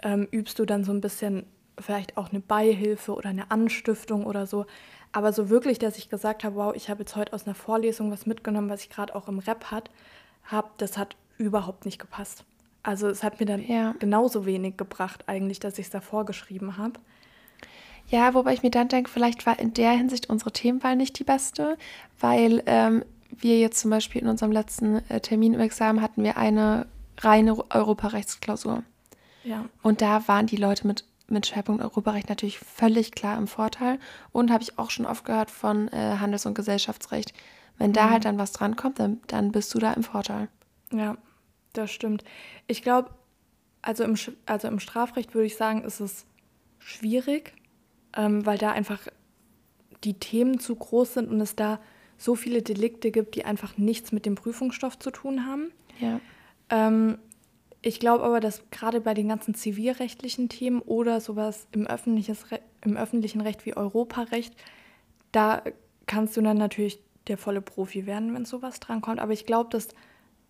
ähm, 0.02 0.26
übst 0.30 0.58
du 0.58 0.64
dann 0.64 0.82
so 0.82 0.92
ein 0.92 1.02
bisschen 1.02 1.44
vielleicht 1.78 2.16
auch 2.16 2.30
eine 2.30 2.40
Beihilfe 2.40 3.14
oder 3.14 3.28
eine 3.28 3.50
Anstiftung 3.50 4.24
oder 4.24 4.46
so. 4.46 4.64
Aber 5.10 5.32
so 5.34 5.50
wirklich, 5.50 5.78
dass 5.78 5.98
ich 5.98 6.08
gesagt 6.08 6.42
habe, 6.42 6.56
wow, 6.56 6.74
ich 6.74 6.88
habe 6.88 7.00
jetzt 7.00 7.16
heute 7.16 7.34
aus 7.34 7.44
einer 7.44 7.54
Vorlesung 7.54 8.10
was 8.10 8.24
mitgenommen, 8.24 8.70
was 8.70 8.82
ich 8.82 8.88
gerade 8.90 9.14
auch 9.14 9.28
im 9.28 9.40
Rap 9.40 9.70
hat, 9.70 9.90
habe, 10.44 10.70
das 10.78 10.96
hat 10.96 11.16
überhaupt 11.36 11.84
nicht 11.84 11.98
gepasst. 11.98 12.44
Also 12.82 13.08
es 13.08 13.22
hat 13.22 13.40
mir 13.40 13.46
dann 13.46 13.64
ja. 13.66 13.94
genauso 13.98 14.44
wenig 14.44 14.76
gebracht 14.76 15.24
eigentlich, 15.28 15.60
dass 15.60 15.78
ich 15.78 15.86
es 15.86 15.90
davor 15.90 16.24
geschrieben 16.24 16.76
habe. 16.76 16.94
Ja, 18.08 18.34
wobei 18.34 18.52
ich 18.52 18.62
mir 18.62 18.70
dann 18.70 18.88
denke, 18.88 19.10
vielleicht 19.10 19.46
war 19.46 19.58
in 19.58 19.72
der 19.74 19.92
Hinsicht 19.92 20.28
unsere 20.28 20.52
Themenwahl 20.52 20.96
nicht 20.96 21.18
die 21.18 21.24
beste, 21.24 21.78
weil 22.20 22.62
ähm, 22.66 23.04
wir 23.30 23.58
jetzt 23.58 23.80
zum 23.80 23.90
Beispiel 23.90 24.20
in 24.20 24.28
unserem 24.28 24.52
letzten 24.52 24.96
äh, 25.08 25.20
Termin 25.20 25.54
im 25.54 25.60
Examen 25.60 26.02
hatten 26.02 26.22
wir 26.22 26.36
eine 26.36 26.86
reine 27.18 27.56
Europarechtsklausur. 27.70 28.82
Ja. 29.44 29.64
Und 29.82 30.02
da 30.02 30.26
waren 30.28 30.46
die 30.46 30.56
Leute 30.56 30.86
mit 30.86 31.04
mit 31.32 31.46
Schwerpunkt 31.46 31.82
Europarecht 31.82 32.28
natürlich 32.28 32.58
völlig 32.58 33.12
klar 33.12 33.36
im 33.38 33.48
Vorteil. 33.48 33.98
Und 34.30 34.52
habe 34.52 34.62
ich 34.62 34.78
auch 34.78 34.90
schon 34.90 35.06
oft 35.06 35.24
gehört 35.24 35.50
von 35.50 35.88
äh, 35.88 36.18
Handels- 36.20 36.46
und 36.46 36.54
Gesellschaftsrecht. 36.54 37.32
Wenn 37.78 37.90
mhm. 37.90 37.94
da 37.94 38.10
halt 38.10 38.24
dann 38.24 38.38
was 38.38 38.52
drankommt, 38.52 39.00
dann, 39.00 39.20
dann 39.26 39.50
bist 39.50 39.74
du 39.74 39.78
da 39.78 39.92
im 39.94 40.04
Vorteil. 40.04 40.48
Ja, 40.92 41.16
das 41.72 41.90
stimmt. 41.90 42.24
Ich 42.66 42.82
glaube, 42.82 43.10
also 43.82 44.04
im, 44.04 44.16
also 44.46 44.68
im 44.68 44.78
Strafrecht 44.78 45.34
würde 45.34 45.46
ich 45.46 45.56
sagen, 45.56 45.84
ist 45.84 46.00
es 46.00 46.26
schwierig, 46.78 47.54
ähm, 48.16 48.44
weil 48.46 48.58
da 48.58 48.72
einfach 48.72 49.08
die 50.04 50.14
Themen 50.14 50.58
zu 50.58 50.74
groß 50.74 51.14
sind 51.14 51.30
und 51.30 51.40
es 51.40 51.56
da 51.56 51.80
so 52.18 52.34
viele 52.34 52.62
Delikte 52.62 53.10
gibt, 53.10 53.34
die 53.34 53.44
einfach 53.44 53.76
nichts 53.78 54.12
mit 54.12 54.26
dem 54.26 54.34
Prüfungsstoff 54.34 54.98
zu 54.98 55.10
tun 55.10 55.46
haben. 55.46 55.72
Ja. 55.98 56.20
Ähm, 56.70 57.18
ich 57.82 57.98
glaube 57.98 58.24
aber, 58.24 58.38
dass 58.38 58.62
gerade 58.70 59.00
bei 59.00 59.12
den 59.12 59.28
ganzen 59.28 59.54
zivilrechtlichen 59.54 60.48
Themen 60.48 60.80
oder 60.80 61.20
sowas 61.20 61.66
im, 61.72 61.86
im 61.86 62.96
öffentlichen 62.96 63.40
Recht 63.40 63.66
wie 63.66 63.76
Europarecht, 63.76 64.54
da 65.32 65.62
kannst 66.06 66.36
du 66.36 66.42
dann 66.42 66.58
natürlich 66.58 67.00
der 67.26 67.38
volle 67.38 67.60
Profi 67.60 68.06
werden, 68.06 68.34
wenn 68.34 68.44
sowas 68.44 68.78
drankommt. 68.78 69.18
Aber 69.18 69.32
ich 69.32 69.46
glaube, 69.46 69.70
das 69.70 69.88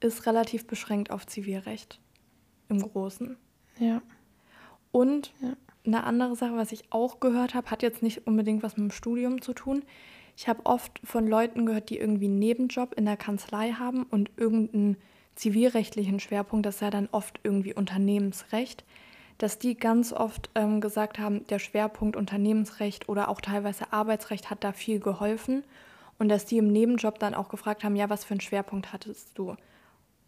ist 0.05 0.27
relativ 0.27 0.67
beschränkt 0.67 1.11
auf 1.11 1.27
Zivilrecht 1.27 2.01
im 2.69 2.81
Großen. 2.81 3.37
Ja. 3.79 4.03
Und 4.91 5.33
ja. 5.41 5.55
eine 5.87 6.05
andere 6.05 6.37
Sache, 6.37 6.57
was 6.57 6.73
ich 6.73 6.85
auch 6.91 7.21
gehört 7.21 7.55
habe, 7.55 7.71
hat 7.71 7.83
jetzt 7.83 8.03
nicht 8.03 8.27
unbedingt 8.27 8.63
was 8.63 8.77
mit 8.77 8.91
dem 8.91 8.95
Studium 8.95 9.41
zu 9.41 9.53
tun. 9.53 9.85
Ich 10.37 10.49
habe 10.49 10.65
oft 10.65 11.01
von 11.05 11.27
Leuten 11.27 11.67
gehört, 11.67 11.91
die 11.91 11.99
irgendwie 11.99 12.27
einen 12.27 12.39
Nebenjob 12.39 12.95
in 12.95 13.05
der 13.05 13.17
Kanzlei 13.17 13.73
haben 13.73 14.05
und 14.05 14.31
irgendeinen 14.37 14.97
zivilrechtlichen 15.35 16.21
Schwerpunkt, 16.21 16.67
das 16.67 16.77
ist 16.77 16.81
ja 16.83 16.91
dann 16.91 17.09
oft 17.11 17.41
irgendwie 17.43 17.75
Unternehmensrecht, 17.75 18.85
dass 19.39 19.59
die 19.59 19.77
ganz 19.77 20.13
oft 20.13 20.51
ähm, 20.55 20.81
gesagt 20.81 21.19
haben, 21.19 21.47
der 21.49 21.59
Schwerpunkt 21.59 22.17
Unternehmensrecht 22.17 23.09
oder 23.09 23.29
auch 23.29 23.41
teilweise 23.41 23.93
Arbeitsrecht 23.93 24.51
hat 24.51 24.63
da 24.63 24.73
viel 24.73 25.01
geholfen. 25.01 25.65
Und 26.19 26.29
dass 26.29 26.45
die 26.45 26.59
im 26.59 26.69
Nebenjob 26.69 27.19
dann 27.19 27.35
auch 27.35 27.49
gefragt 27.49 27.83
haben, 27.83 27.97
ja, 27.97 28.09
was 28.09 28.25
für 28.25 28.35
einen 28.35 28.41
Schwerpunkt 28.41 28.93
hattest 28.93 29.37
du? 29.37 29.57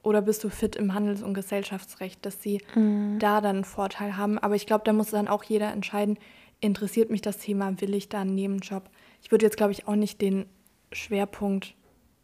Oder 0.04 0.20
bist 0.20 0.44
du 0.44 0.50
fit 0.50 0.76
im 0.76 0.92
Handels- 0.92 1.22
und 1.22 1.32
Gesellschaftsrecht, 1.32 2.24
dass 2.26 2.42
sie 2.42 2.60
mhm. 2.74 3.18
da 3.18 3.40
dann 3.40 3.56
einen 3.56 3.64
Vorteil 3.64 4.16
haben. 4.16 4.38
Aber 4.38 4.54
ich 4.54 4.66
glaube, 4.66 4.84
da 4.84 4.92
muss 4.92 5.10
dann 5.10 5.28
auch 5.28 5.42
jeder 5.42 5.72
entscheiden, 5.72 6.18
interessiert 6.60 7.10
mich 7.10 7.22
das 7.22 7.38
Thema, 7.38 7.80
will 7.80 7.94
ich 7.94 8.10
da 8.10 8.20
einen 8.20 8.34
Nebenjob? 8.34 8.88
Ich 9.22 9.30
würde 9.30 9.46
jetzt, 9.46 9.56
glaube 9.56 9.72
ich, 9.72 9.88
auch 9.88 9.96
nicht 9.96 10.20
den 10.20 10.44
Schwerpunkt 10.92 11.74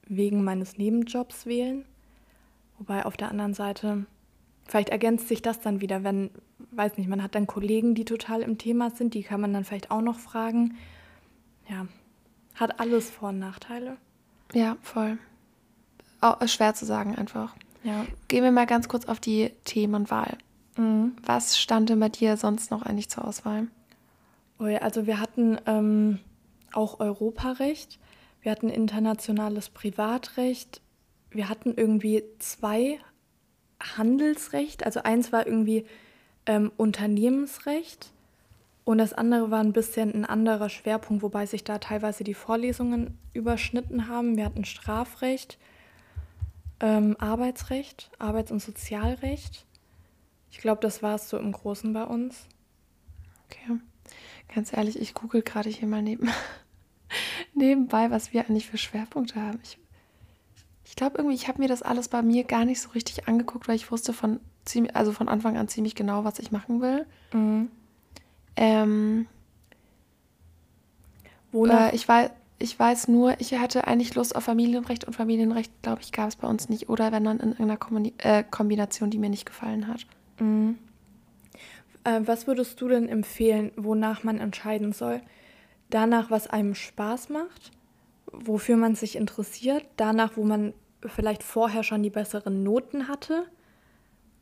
wegen 0.07 0.45
meines 0.45 0.77
Nebenjobs 0.77 1.47
wählen. 1.47 1.87
Wobei 2.79 3.07
auf 3.07 3.17
der 3.17 3.31
anderen 3.31 3.55
Seite, 3.55 4.05
vielleicht 4.67 4.91
ergänzt 4.91 5.29
sich 5.29 5.41
das 5.41 5.61
dann 5.61 5.81
wieder, 5.81 6.05
wenn, 6.05 6.31
weiß 6.73 6.99
nicht, 6.99 7.09
man 7.09 7.23
hat 7.23 7.35
dann 7.35 7.47
Kollegen, 7.47 7.95
die 7.95 8.05
total 8.05 8.43
im 8.43 8.59
Thema 8.59 8.91
sind, 8.91 9.15
die 9.15 9.23
kann 9.23 9.41
man 9.41 9.55
dann 9.55 9.65
vielleicht 9.65 9.91
auch 9.91 10.03
noch 10.03 10.19
fragen. 10.19 10.77
Ja, 11.67 11.87
hat 12.57 12.79
alles 12.79 13.11
Vor- 13.11 13.31
und 13.31 13.39
Nachteile. 13.39 13.97
Ja, 14.53 14.77
voll. 14.83 15.17
Auch 16.21 16.47
schwer 16.47 16.75
zu 16.75 16.85
sagen 16.85 17.15
einfach. 17.17 17.55
Ja. 17.83 18.07
Gehen 18.29 18.45
wir 18.45 18.53
mal 18.53 18.67
ganz 18.67 18.89
kurz 18.89 19.07
auf 19.07 19.21
die 19.21 19.51
Themenwahl. 19.65 20.37
Mhm. 20.77 21.17
Was 21.25 21.59
stand 21.59 21.91
denn 21.91 22.01
bei 22.01 22.09
dir 22.09 22.37
sonst 22.37 22.71
noch 22.71 22.83
eigentlich 22.83 23.09
zur 23.09 23.27
Auswahl? 23.27 23.69
Oh 24.59 24.65
also 24.65 25.07
wir 25.07 25.19
hatten 25.19 25.59
ähm, 25.67 26.19
auch 26.73 27.01
Europarecht, 27.01 27.99
wir 28.43 28.53
hatten 28.53 28.69
internationales 28.69 29.71
Privatrecht, 29.71 30.83
wir 31.31 31.49
hatten 31.49 31.73
irgendwie 31.75 32.25
zwei 32.39 32.99
Handelsrecht, 33.97 34.85
also 34.85 35.03
eins 35.03 35.33
war 35.33 35.47
irgendwie 35.47 35.87
ähm, 36.45 36.71
Unternehmensrecht 36.77 38.13
und 38.85 38.99
das 38.99 39.13
andere 39.13 39.51
war 39.51 39.61
ein 39.61 39.73
bisschen 39.73 40.13
ein 40.13 40.25
anderer 40.25 40.69
Schwerpunkt, 40.69 41.23
wobei 41.23 41.47
sich 41.47 41.65
da 41.65 41.79
teilweise 41.79 42.25
die 42.25 42.35
Vorlesungen 42.35 43.19
überschnitten 43.33 44.09
haben. 44.09 44.37
Wir 44.37 44.45
hatten 44.45 44.65
Strafrecht, 44.65 45.59
ähm, 46.81 47.17
Arbeitsrecht, 47.19 48.11
Arbeits- 48.19 48.51
und 48.51 48.61
Sozialrecht. 48.61 49.67
Ich 50.51 50.59
glaube, 50.59 50.81
das 50.81 51.03
war 51.03 51.15
es 51.15 51.29
so 51.29 51.39
im 51.39 51.53
Großen 51.53 51.93
bei 51.93 52.05
uns. 52.05 52.47
Okay. 53.47 53.79
Ganz 54.55 54.73
ehrlich, 54.73 55.01
ich 55.01 55.15
google 55.15 55.43
gerade 55.43 55.69
hier 55.69 55.87
mal 55.87 56.03
neben, 56.03 56.29
nebenbei, 57.55 58.11
was 58.11 58.33
wir 58.33 58.43
eigentlich 58.43 58.69
für 58.69 58.79
Schwerpunkte 58.79 59.41
haben. 59.41 59.61
Ich, 59.63 59.79
ich 60.85 60.97
glaube 60.97 61.19
irgendwie, 61.19 61.37
ich 61.37 61.47
habe 61.47 61.61
mir 61.61 61.69
das 61.69 61.83
alles 61.83 62.09
bei 62.09 62.23
mir 62.23 62.45
gar 62.45 62.65
nicht 62.65 62.81
so 62.81 62.91
richtig 62.91 63.29
angeguckt, 63.29 63.69
weil 63.69 63.77
ich 63.77 63.91
wusste 63.91 64.13
von 64.13 64.41
ziemlich, 64.65 64.97
also 64.97 65.13
von 65.13 65.29
Anfang 65.29 65.57
an 65.57 65.69
ziemlich 65.69 65.95
genau, 65.95 66.25
was 66.25 66.39
ich 66.39 66.51
machen 66.51 66.81
will. 66.81 67.07
Mhm. 67.33 67.71
Ähm, 68.57 69.27
Wonach? 71.53 71.93
Äh, 71.93 71.97
ich, 71.97 72.07
weiß, 72.07 72.31
ich 72.63 72.79
weiß 72.79 73.09
nur, 73.09 73.41
ich 73.41 73.55
hatte 73.55 73.87
eigentlich 73.87 74.15
Lust 74.15 74.37
auf 74.37 74.45
Familienrecht 74.45 75.05
und 75.05 75.15
Familienrecht, 75.15 75.73
glaube 75.83 76.03
ich, 76.03 76.13
gab 76.13 76.29
es 76.29 76.37
bei 76.37 76.47
uns 76.47 76.69
nicht. 76.69 76.91
Oder 76.91 77.11
wenn 77.11 77.25
dann 77.25 77.41
in 77.41 77.53
irgendeiner 77.53 77.79
Kombina 77.79 78.13
äh, 78.19 78.45
Kombination, 78.49 79.09
die 79.09 79.19
mir 79.19 79.31
nicht 79.31 79.47
gefallen 79.47 79.89
hat. 79.89 80.07
Mhm. 80.39 80.79
Äh, 82.05 82.21
was 82.27 82.47
würdest 82.47 82.79
du 82.81 82.89
denn 82.89 83.09
empfehlen, 83.09 83.73
wonach 83.77 84.25
man 84.25 84.39
entscheiden 84.39 84.93
soll? 84.93 85.23
Danach, 85.89 86.31
was 86.31 86.49
einem 86.49 86.75
Spaß 86.75 87.31
macht, 87.31 87.73
wofür 88.31 88.77
man 88.77 88.95
sich 88.95 89.17
interessiert, 89.17 89.85
danach, 89.97 90.37
wo 90.37 90.45
man 90.45 90.75
vielleicht 91.07 91.43
vorher 91.43 91.83
schon 91.83 92.03
die 92.03 92.11
besseren 92.11 92.63
Noten 92.63 93.09
hatte 93.09 93.47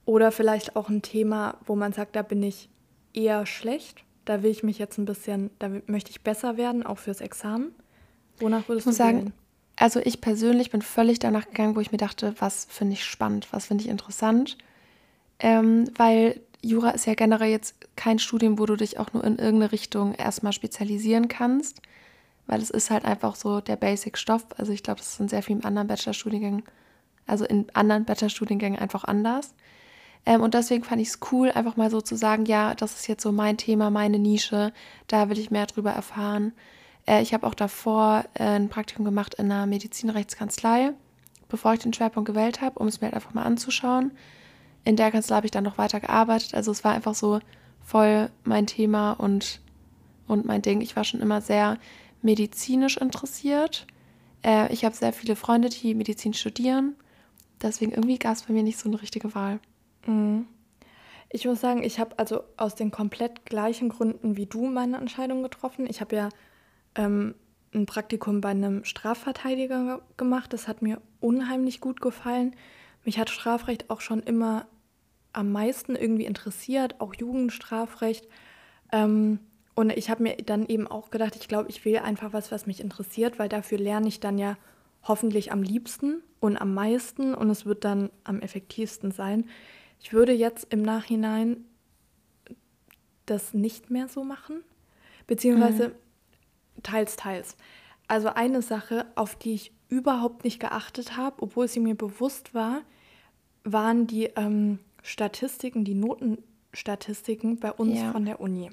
oder 0.07 0.33
vielleicht 0.33 0.75
auch 0.75 0.89
ein 0.89 1.03
Thema, 1.03 1.57
wo 1.65 1.77
man 1.77 1.93
sagt, 1.93 2.17
da 2.17 2.23
bin 2.23 2.43
ich 2.43 2.69
eher 3.15 3.47
schlecht, 3.47 4.03
da 4.25 4.43
will 4.43 4.51
ich 4.51 4.65
mich 4.65 4.79
jetzt 4.79 4.99
ein 4.99 5.05
bisschen, 5.05 5.51
da 5.61 5.71
möchte 5.87 6.11
ich 6.11 6.23
besser 6.23 6.57
werden, 6.57 6.85
auch 6.85 6.99
fürs 6.99 7.21
Examen. 7.21 7.73
Wonach 8.41 8.69
würdest 8.69 8.85
ich 8.85 8.87
muss 8.87 8.97
du 8.97 9.03
sagen, 9.03 9.33
Also 9.77 10.01
ich 10.01 10.21
persönlich 10.21 10.71
bin 10.71 10.83
völlig 10.83 11.19
danach 11.19 11.47
gegangen, 11.47 11.77
wo 11.77 11.81
ich 11.81 11.93
mir 11.93 11.99
dachte, 11.99 12.35
was 12.39 12.67
finde 12.69 12.95
ich 12.95 13.05
spannend, 13.05 13.49
was 13.53 13.67
finde 13.67 13.85
ich 13.85 13.91
interessant, 13.91 14.59
ähm, 15.39 15.91
weil 15.97 16.41
Jura 16.63 16.91
ist 16.91 17.07
ja 17.07 17.15
generell 17.15 17.51
jetzt 17.51 17.77
kein 17.95 18.19
Studium, 18.19 18.59
wo 18.59 18.67
du 18.67 18.77
dich 18.77 18.99
auch 18.99 19.13
nur 19.13 19.23
in 19.23 19.39
irgendeine 19.39 19.71
Richtung 19.71 20.15
erstmal 20.15 20.53
spezialisieren 20.53 21.29
kannst, 21.29 21.81
weil 22.47 22.61
es 22.61 22.71
ist 22.71 22.91
halt 22.91 23.05
einfach 23.05 23.37
so 23.37 23.61
der 23.61 23.77
Basic-Stoff. 23.77 24.47
Also 24.57 24.73
ich 24.73 24.83
glaube, 24.83 24.99
das 24.99 25.13
ist 25.13 25.21
in 25.21 25.29
sehr 25.29 25.43
vielen 25.43 25.65
anderen 25.65 25.87
Bachelorstudiengängen, 25.87 26.65
also 27.27 27.45
in 27.45 27.67
anderen 27.75 28.05
Bachelorstudiengängen 28.05 28.79
einfach 28.79 29.05
anders. 29.05 29.55
Ähm, 30.27 30.41
und 30.41 30.55
deswegen 30.55 30.83
fand 30.83 31.01
ich 31.01 31.09
es 31.09 31.21
cool, 31.31 31.51
einfach 31.53 31.77
mal 31.77 31.91
so 31.91 32.01
zu 32.01 32.17
sagen, 32.17 32.45
ja, 32.47 32.75
das 32.75 32.95
ist 32.95 33.07
jetzt 33.07 33.23
so 33.23 33.31
mein 33.31 33.57
Thema, 33.57 33.91
meine 33.91 34.19
Nische, 34.19 34.73
da 35.07 35.29
will 35.29 35.39
ich 35.39 35.51
mehr 35.53 35.67
drüber 35.67 35.93
erfahren. 35.93 36.53
Äh, 37.09 37.23
ich 37.23 37.33
habe 37.33 37.47
auch 37.47 37.55
davor 37.55 38.25
äh, 38.35 38.45
ein 38.45 38.69
Praktikum 38.69 39.05
gemacht 39.05 39.35
in 39.35 39.51
einer 39.51 39.67
Medizinrechtskanzlei, 39.67 40.93
bevor 41.49 41.75
ich 41.75 41.81
den 41.81 41.93
Schwerpunkt 41.93 42.29
gewählt 42.29 42.61
habe, 42.61 42.79
um 42.79 42.89
es 42.89 43.01
mir 43.01 43.07
halt 43.07 43.15
einfach 43.15 43.35
mal 43.35 43.45
anzuschauen 43.45 44.13
in 44.89 44.97
der 44.97 45.11
Kanzlei 45.11 45.37
habe 45.37 45.47
ich 45.47 45.51
dann 45.51 45.65
noch 45.65 45.77
weiter 45.77 46.01
gearbeitet. 46.01 46.55
Also 46.55 46.71
es 46.71 46.83
war 46.83 46.93
einfach 46.93 47.15
so 47.15 47.41
voll 47.85 48.31
mein 48.45 48.67
Thema 48.67 49.13
und, 49.13 49.61
und 50.27 50.47
mein 50.47 50.63
Ding. 50.63 50.81
Ich 50.81 50.97
war 50.97 51.05
schon 51.05 51.21
immer 51.21 51.43
sehr 51.43 51.77
medizinisch 52.23 52.97
interessiert. 52.97 53.87
Äh, 54.43 54.73
ich 54.73 54.87
habe 54.87 54.95
sehr 54.95 55.13
viele 55.13 55.37
Freunde, 55.37 55.69
die 55.69 55.95
Medizin 55.95 56.33
studieren. 56.33 56.97
Deswegen 57.61 57.93
irgendwie 57.93 58.19
gab 58.19 58.33
es 58.33 58.45
bei 58.45 58.55
mir 58.55 58.63
nicht 58.63 58.79
so 58.79 58.89
eine 58.89 59.03
richtige 59.03 59.35
Wahl. 59.35 59.61
Mhm. 60.07 60.47
Ich 61.29 61.45
muss 61.45 61.61
sagen, 61.61 61.83
ich 61.83 62.01
habe 62.01 62.19
also 62.19 62.41
aus 62.57 62.75
den 62.75 62.91
komplett 62.91 63.45
gleichen 63.45 63.91
Gründen 63.91 64.39
wie 64.39 64.47
du 64.47 64.69
meine 64.69 64.97
Entscheidung 64.97 65.43
getroffen. 65.43 65.87
Ich 65.87 66.01
habe 66.01 66.17
ja 66.17 66.29
ähm, 66.95 67.35
ein 67.75 67.87
Praktikum 67.87 68.41
bei 68.41 68.51
einem 68.51 68.85
Strafverteidiger 68.85 70.01
gemacht. 70.17 70.53
Das 70.53 70.69
hat 70.69 70.83
mir 70.83 71.01
unheimlich 71.21 71.81
gut 71.81 72.01
gefallen. 72.01 72.55
Mich 73.05 73.19
hat 73.19 73.31
Strafrecht 73.31 73.91
auch 73.91 74.01
schon 74.01 74.23
immer 74.23 74.67
am 75.33 75.53
meisten 75.53 75.95
irgendwie 75.95 76.25
interessiert, 76.25 77.01
auch 77.01 77.15
Jugendstrafrecht. 77.15 78.27
Ähm, 78.93 79.41
und 79.75 79.91
ich 79.91 80.11
habe 80.11 80.23
mir 80.23 80.37
dann 80.37 80.67
eben 80.67 80.89
auch 80.89 81.11
gedacht, 81.11 81.37
ich 81.37 81.47
glaube, 81.47 81.71
ich 81.71 81.85
will 81.85 81.99
einfach 81.99 82.33
was, 82.33 82.51
was 82.51 82.67
mich 82.67 82.81
interessiert, 82.81 83.39
weil 83.39 83.49
dafür 83.49 83.79
lerne 83.79 84.09
ich 84.09 84.19
dann 84.19 84.39
ja 84.39 84.57
hoffentlich 85.05 85.53
am 85.53 85.63
liebsten 85.63 86.23
und 86.41 86.57
am 86.57 86.75
meisten 86.75 87.35
und 87.35 87.49
es 87.51 87.65
wird 87.65 87.85
dann 87.85 88.11
am 88.25 88.41
effektivsten 88.41 89.13
sein. 89.13 89.49
Ich 90.01 90.13
würde 90.13 90.33
jetzt 90.33 90.73
im 90.73 90.83
Nachhinein 90.83 91.65
das 93.27 93.55
nicht 93.55 93.91
mehr 93.91 94.09
so 94.09 94.25
machen, 94.25 94.63
beziehungsweise 95.27 95.89
mhm. 95.89 95.95
Teils, 96.83 97.17
teils. 97.17 97.57
Also 98.07 98.29
eine 98.29 98.63
Sache, 98.63 99.07
auf 99.15 99.35
die 99.37 99.55
ich 99.55 99.73
überhaupt 99.89 100.45
nicht 100.45 100.61
geachtet 100.61 101.17
habe, 101.17 101.43
obwohl 101.43 101.69
sie 101.69 101.81
mir 101.81 101.95
bewusst 101.95 102.55
war, 102.55 102.83
waren 103.65 104.07
die 104.07 104.25
ähm, 104.37 104.79
Statistiken, 105.03 105.85
die 105.85 105.95
Notenstatistiken 105.95 107.59
bei 107.59 107.73
uns 107.73 107.99
ja. 107.99 108.13
von 108.13 108.25
der 108.25 108.41
Uni. 108.41 108.71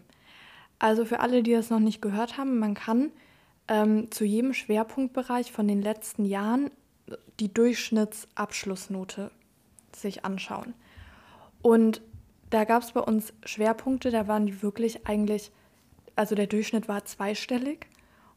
Also 0.79 1.05
für 1.05 1.19
alle, 1.19 1.43
die 1.43 1.53
das 1.53 1.69
noch 1.69 1.79
nicht 1.79 2.01
gehört 2.01 2.37
haben, 2.37 2.59
man 2.59 2.73
kann 2.73 3.11
ähm, 3.67 4.11
zu 4.11 4.25
jedem 4.25 4.53
Schwerpunktbereich 4.53 5.51
von 5.51 5.67
den 5.67 5.81
letzten 5.81 6.25
Jahren 6.25 6.69
die 7.39 7.53
Durchschnittsabschlussnote 7.53 9.31
sich 9.95 10.25
anschauen. 10.25 10.73
Und 11.61 12.01
da 12.49 12.63
gab 12.63 12.83
es 12.83 12.91
bei 12.91 13.01
uns 13.01 13.33
Schwerpunkte, 13.43 14.11
da 14.11 14.27
waren 14.27 14.45
die 14.45 14.61
wirklich 14.61 15.07
eigentlich, 15.07 15.51
also 16.15 16.35
der 16.35 16.47
Durchschnitt 16.47 16.87
war 16.87 17.05
zweistellig. 17.05 17.87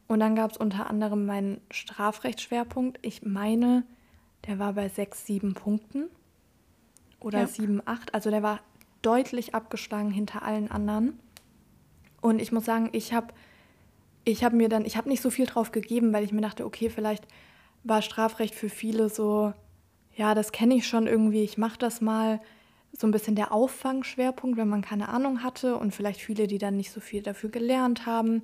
Und 0.08 0.20
dann 0.20 0.34
gab 0.34 0.50
es 0.50 0.56
unter 0.56 0.88
anderem 0.88 1.26
meinen 1.26 1.60
Strafrechtsschwerpunkt. 1.70 2.98
Ich 3.02 3.22
meine, 3.22 3.84
der 4.46 4.58
war 4.58 4.72
bei 4.72 4.88
sechs, 4.88 5.26
sieben 5.26 5.54
Punkten 5.54 6.08
oder 7.20 7.40
ja. 7.40 7.46
7, 7.46 7.82
8. 7.84 8.14
Also 8.14 8.30
der 8.30 8.42
war 8.42 8.60
deutlich 9.02 9.54
abgeschlagen 9.54 10.10
hinter 10.10 10.42
allen 10.42 10.70
anderen. 10.70 11.18
Und 12.20 12.40
ich 12.40 12.50
muss 12.50 12.64
sagen, 12.64 12.88
ich 12.92 13.12
habe 13.12 13.34
ich 14.24 14.44
hab 14.44 14.52
mir 14.52 14.68
dann, 14.68 14.84
ich 14.84 14.96
habe 14.96 15.08
nicht 15.08 15.22
so 15.22 15.30
viel 15.30 15.46
drauf 15.46 15.72
gegeben, 15.72 16.12
weil 16.12 16.24
ich 16.24 16.32
mir 16.32 16.40
dachte, 16.40 16.64
okay, 16.64 16.90
vielleicht 16.90 17.26
war 17.84 18.02
Strafrecht 18.02 18.54
für 18.54 18.68
viele 18.68 19.08
so, 19.08 19.52
ja, 20.14 20.34
das 20.34 20.52
kenne 20.52 20.74
ich 20.74 20.86
schon 20.86 21.06
irgendwie, 21.06 21.44
ich 21.44 21.58
mache 21.58 21.78
das 21.78 22.00
mal. 22.00 22.40
So 22.92 23.06
ein 23.06 23.10
bisschen 23.10 23.36
der 23.36 23.52
Auffangschwerpunkt, 23.52 24.56
wenn 24.56 24.68
man 24.68 24.80
keine 24.80 25.10
Ahnung 25.10 25.42
hatte 25.42 25.76
und 25.76 25.94
vielleicht 25.94 26.20
viele, 26.20 26.46
die 26.46 26.56
dann 26.56 26.76
nicht 26.76 26.90
so 26.90 27.00
viel 27.00 27.22
dafür 27.22 27.50
gelernt 27.50 28.06
haben. 28.06 28.42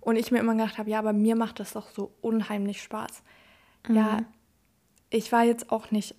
Und 0.00 0.16
ich 0.16 0.30
mir 0.30 0.38
immer 0.38 0.54
gedacht 0.54 0.78
habe, 0.78 0.90
ja, 0.90 0.98
aber 0.98 1.12
mir 1.12 1.36
macht 1.36 1.60
das 1.60 1.72
doch 1.72 1.90
so 1.90 2.12
unheimlich 2.20 2.82
Spaß. 2.82 3.22
Mhm. 3.88 3.96
Ja, 3.96 4.20
ich 5.10 5.32
war 5.32 5.44
jetzt 5.44 5.70
auch 5.70 5.90
nicht 5.90 6.14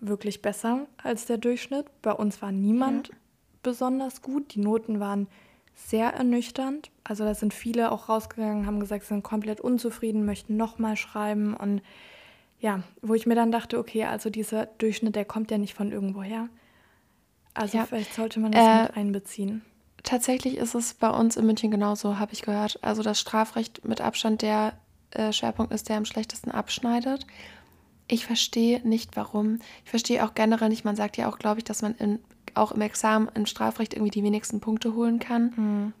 wirklich 0.00 0.42
besser 0.42 0.86
als 1.02 1.26
der 1.26 1.38
Durchschnitt. 1.38 1.86
Bei 2.02 2.12
uns 2.12 2.42
war 2.42 2.52
niemand 2.52 3.08
ja. 3.08 3.14
besonders 3.62 4.22
gut. 4.22 4.54
Die 4.54 4.60
Noten 4.60 5.00
waren 5.00 5.28
sehr 5.74 6.12
ernüchternd. 6.12 6.90
Also 7.04 7.24
da 7.24 7.34
sind 7.34 7.54
viele 7.54 7.92
auch 7.92 8.08
rausgegangen, 8.08 8.66
haben 8.66 8.80
gesagt, 8.80 9.04
sie 9.04 9.08
sind 9.08 9.22
komplett 9.22 9.60
unzufrieden, 9.60 10.24
möchten 10.24 10.56
nochmal 10.56 10.96
schreiben. 10.96 11.54
Und 11.54 11.82
ja, 12.60 12.82
wo 13.02 13.14
ich 13.14 13.26
mir 13.26 13.34
dann 13.34 13.52
dachte, 13.52 13.78
okay, 13.78 14.04
also 14.04 14.30
dieser 14.30 14.66
Durchschnitt, 14.66 15.16
der 15.16 15.24
kommt 15.24 15.50
ja 15.50 15.58
nicht 15.58 15.74
von 15.74 15.92
irgendwoher. 15.92 16.48
Also 17.54 17.78
ja. 17.78 17.86
vielleicht 17.86 18.14
sollte 18.14 18.40
man 18.40 18.52
das 18.52 18.64
äh, 18.64 18.82
mit 18.82 18.96
einbeziehen. 18.96 19.62
Tatsächlich 20.02 20.56
ist 20.56 20.74
es 20.74 20.94
bei 20.94 21.10
uns 21.10 21.36
in 21.36 21.46
München 21.46 21.70
genauso, 21.70 22.18
habe 22.18 22.32
ich 22.32 22.42
gehört. 22.42 22.78
Also 22.82 23.02
das 23.02 23.20
Strafrecht 23.20 23.84
mit 23.84 24.00
Abstand 24.00 24.42
der 24.42 24.74
äh, 25.10 25.32
Schwerpunkt 25.32 25.72
ist, 25.72 25.88
der 25.88 25.96
am 25.96 26.04
schlechtesten 26.04 26.50
abschneidet. 26.50 27.26
Ich 28.08 28.26
verstehe 28.26 28.80
nicht, 28.86 29.16
warum. 29.16 29.60
Ich 29.84 29.90
verstehe 29.90 30.24
auch 30.24 30.34
generell 30.34 30.68
nicht, 30.68 30.84
man 30.84 30.96
sagt 30.96 31.16
ja 31.16 31.28
auch, 31.28 31.38
glaube 31.38 31.58
ich, 31.58 31.64
dass 31.64 31.82
man 31.82 31.94
in, 31.96 32.18
auch 32.54 32.72
im 32.72 32.80
Examen 32.80 33.28
im 33.34 33.46
Strafrecht 33.46 33.94
irgendwie 33.94 34.10
die 34.10 34.24
wenigsten 34.24 34.60
Punkte 34.60 34.94
holen 34.94 35.18
kann. 35.18 35.52
Mhm. 35.56 35.92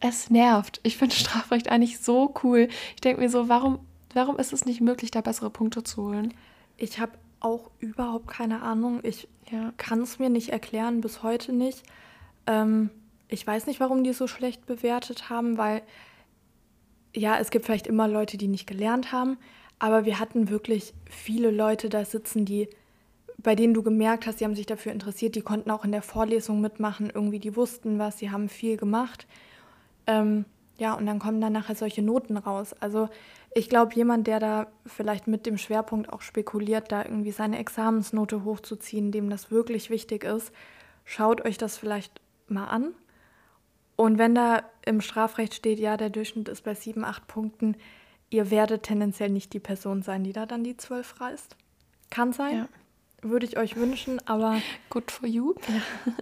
Es 0.00 0.30
nervt. 0.30 0.80
Ich 0.82 0.96
finde 0.96 1.14
Strafrecht 1.16 1.68
eigentlich 1.70 1.98
so 1.98 2.34
cool. 2.42 2.68
Ich 2.94 3.00
denke 3.00 3.20
mir 3.20 3.30
so, 3.30 3.48
warum, 3.48 3.80
warum 4.14 4.38
ist 4.38 4.52
es 4.52 4.64
nicht 4.64 4.80
möglich, 4.80 5.10
da 5.10 5.20
bessere 5.20 5.50
Punkte 5.50 5.82
zu 5.82 6.02
holen? 6.02 6.34
Ich 6.76 7.00
habe 7.00 7.12
auch 7.40 7.70
überhaupt 7.78 8.28
keine 8.28 8.62
Ahnung. 8.62 9.00
Ich 9.02 9.28
ja. 9.50 9.72
kann 9.76 10.02
es 10.02 10.18
mir 10.18 10.30
nicht 10.30 10.50
erklären, 10.50 11.00
bis 11.00 11.22
heute 11.22 11.52
nicht. 11.52 11.82
Ähm, 12.46 12.90
ich 13.28 13.46
weiß 13.46 13.66
nicht, 13.66 13.80
warum 13.80 14.04
die 14.04 14.12
so 14.12 14.26
schlecht 14.26 14.66
bewertet 14.66 15.30
haben, 15.30 15.58
weil 15.58 15.82
ja, 17.14 17.38
es 17.38 17.50
gibt 17.50 17.66
vielleicht 17.66 17.86
immer 17.86 18.08
Leute, 18.08 18.36
die 18.36 18.48
nicht 18.48 18.66
gelernt 18.66 19.12
haben, 19.12 19.38
aber 19.78 20.04
wir 20.04 20.18
hatten 20.18 20.50
wirklich 20.50 20.94
viele 21.08 21.50
Leute 21.50 21.88
da 21.88 22.04
sitzen, 22.04 22.44
die 22.44 22.68
bei 23.40 23.54
denen 23.54 23.72
du 23.72 23.84
gemerkt 23.84 24.26
hast, 24.26 24.40
die 24.40 24.44
haben 24.44 24.56
sich 24.56 24.66
dafür 24.66 24.90
interessiert, 24.90 25.36
die 25.36 25.42
konnten 25.42 25.70
auch 25.70 25.84
in 25.84 25.92
der 25.92 26.02
Vorlesung 26.02 26.60
mitmachen, 26.60 27.10
irgendwie 27.14 27.38
die 27.38 27.54
wussten 27.54 27.98
was, 27.98 28.18
sie 28.18 28.30
haben 28.30 28.48
viel 28.48 28.76
gemacht. 28.76 29.28
Ähm, 30.08 30.44
ja, 30.76 30.94
und 30.94 31.06
dann 31.06 31.20
kommen 31.20 31.40
dann 31.40 31.52
nachher 31.52 31.76
solche 31.76 32.02
Noten 32.02 32.36
raus. 32.36 32.74
Also 32.80 33.08
ich 33.54 33.68
glaube, 33.68 33.94
jemand, 33.94 34.26
der 34.26 34.40
da 34.40 34.66
vielleicht 34.86 35.28
mit 35.28 35.46
dem 35.46 35.56
Schwerpunkt 35.56 36.12
auch 36.12 36.22
spekuliert, 36.22 36.90
da 36.90 37.04
irgendwie 37.04 37.30
seine 37.30 37.58
Examensnote 37.58 38.44
hochzuziehen, 38.44 39.12
dem 39.12 39.30
das 39.30 39.52
wirklich 39.52 39.88
wichtig 39.88 40.24
ist, 40.24 40.52
schaut 41.04 41.44
euch 41.44 41.58
das 41.58 41.76
vielleicht 41.76 42.20
mal 42.48 42.66
an 42.66 42.92
und 43.98 44.16
wenn 44.16 44.36
da 44.36 44.62
im 44.86 45.00
Strafrecht 45.00 45.54
steht, 45.54 45.80
ja, 45.80 45.96
der 45.96 46.08
Durchschnitt 46.08 46.48
ist 46.48 46.62
bei 46.62 46.76
sieben, 46.76 47.04
acht 47.04 47.26
Punkten, 47.26 47.76
ihr 48.30 48.48
werdet 48.52 48.84
tendenziell 48.84 49.28
nicht 49.28 49.52
die 49.52 49.58
Person 49.58 50.02
sein, 50.02 50.22
die 50.22 50.32
da 50.32 50.46
dann 50.46 50.62
die 50.62 50.76
zwölf 50.76 51.20
reißt. 51.20 51.56
Kann 52.08 52.32
sein. 52.32 52.56
Ja. 52.56 52.68
Würde 53.22 53.44
ich 53.44 53.58
euch 53.58 53.74
wünschen, 53.74 54.20
aber. 54.24 54.62
Good 54.90 55.10
for 55.10 55.28
you. 55.28 55.54
Ja, 55.66 56.12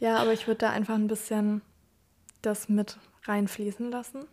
ja 0.08 0.16
aber 0.16 0.32
ich 0.32 0.48
würde 0.48 0.58
da 0.58 0.70
einfach 0.70 0.96
ein 0.96 1.06
bisschen 1.06 1.62
das 2.42 2.68
mit 2.68 2.98
reinfließen 3.22 3.92
lassen. 3.92 4.24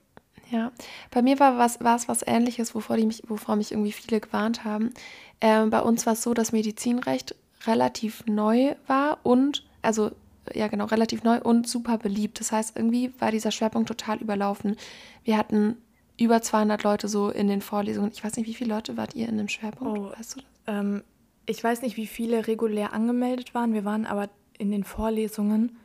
Ja, 0.49 0.71
bei 1.11 1.21
mir 1.21 1.39
war, 1.39 1.59
was, 1.59 1.81
war 1.81 1.95
es 1.95 2.07
was 2.07 2.25
Ähnliches, 2.25 2.73
wovor, 2.73 2.97
die 2.97 3.05
mich, 3.05 3.21
wovor 3.27 3.57
mich 3.57 3.71
irgendwie 3.71 3.91
viele 3.91 4.19
gewarnt 4.19 4.63
haben. 4.63 4.91
Ähm, 5.39 5.69
bei 5.69 5.81
uns 5.81 6.07
war 6.07 6.13
es 6.13 6.23
so, 6.23 6.33
dass 6.33 6.51
Medizinrecht 6.51 7.35
relativ 7.67 8.25
neu 8.25 8.73
war 8.87 9.19
und, 9.21 9.67
also 9.83 10.09
ja 10.53 10.67
genau, 10.67 10.85
relativ 10.85 11.23
neu 11.23 11.39
und 11.39 11.67
super 11.67 11.97
beliebt. 11.97 12.39
Das 12.39 12.51
heißt, 12.51 12.75
irgendwie 12.75 13.13
war 13.19 13.31
dieser 13.31 13.51
Schwerpunkt 13.51 13.87
total 13.87 14.17
überlaufen. 14.17 14.75
Wir 15.23 15.37
hatten 15.37 15.77
über 16.17 16.41
200 16.41 16.83
Leute 16.83 17.07
so 17.07 17.29
in 17.29 17.47
den 17.47 17.61
Vorlesungen. 17.61 18.11
Ich 18.13 18.23
weiß 18.23 18.37
nicht, 18.37 18.47
wie 18.47 18.53
viele 18.53 18.73
Leute 18.73 18.97
wart 18.97 19.15
ihr 19.15 19.27
in 19.27 19.37
dem 19.37 19.47
Schwerpunkt? 19.47 19.99
Oh, 19.99 20.11
weißt 20.17 20.35
du 20.35 20.39
das? 20.39 20.45
Ähm, 20.67 21.03
ich 21.45 21.63
weiß 21.63 21.81
nicht, 21.81 21.97
wie 21.97 22.07
viele 22.07 22.47
regulär 22.47 22.93
angemeldet 22.93 23.53
waren. 23.53 23.73
Wir 23.73 23.85
waren 23.85 24.05
aber 24.05 24.29
in 24.57 24.71
den 24.71 24.83
Vorlesungen 24.83 25.77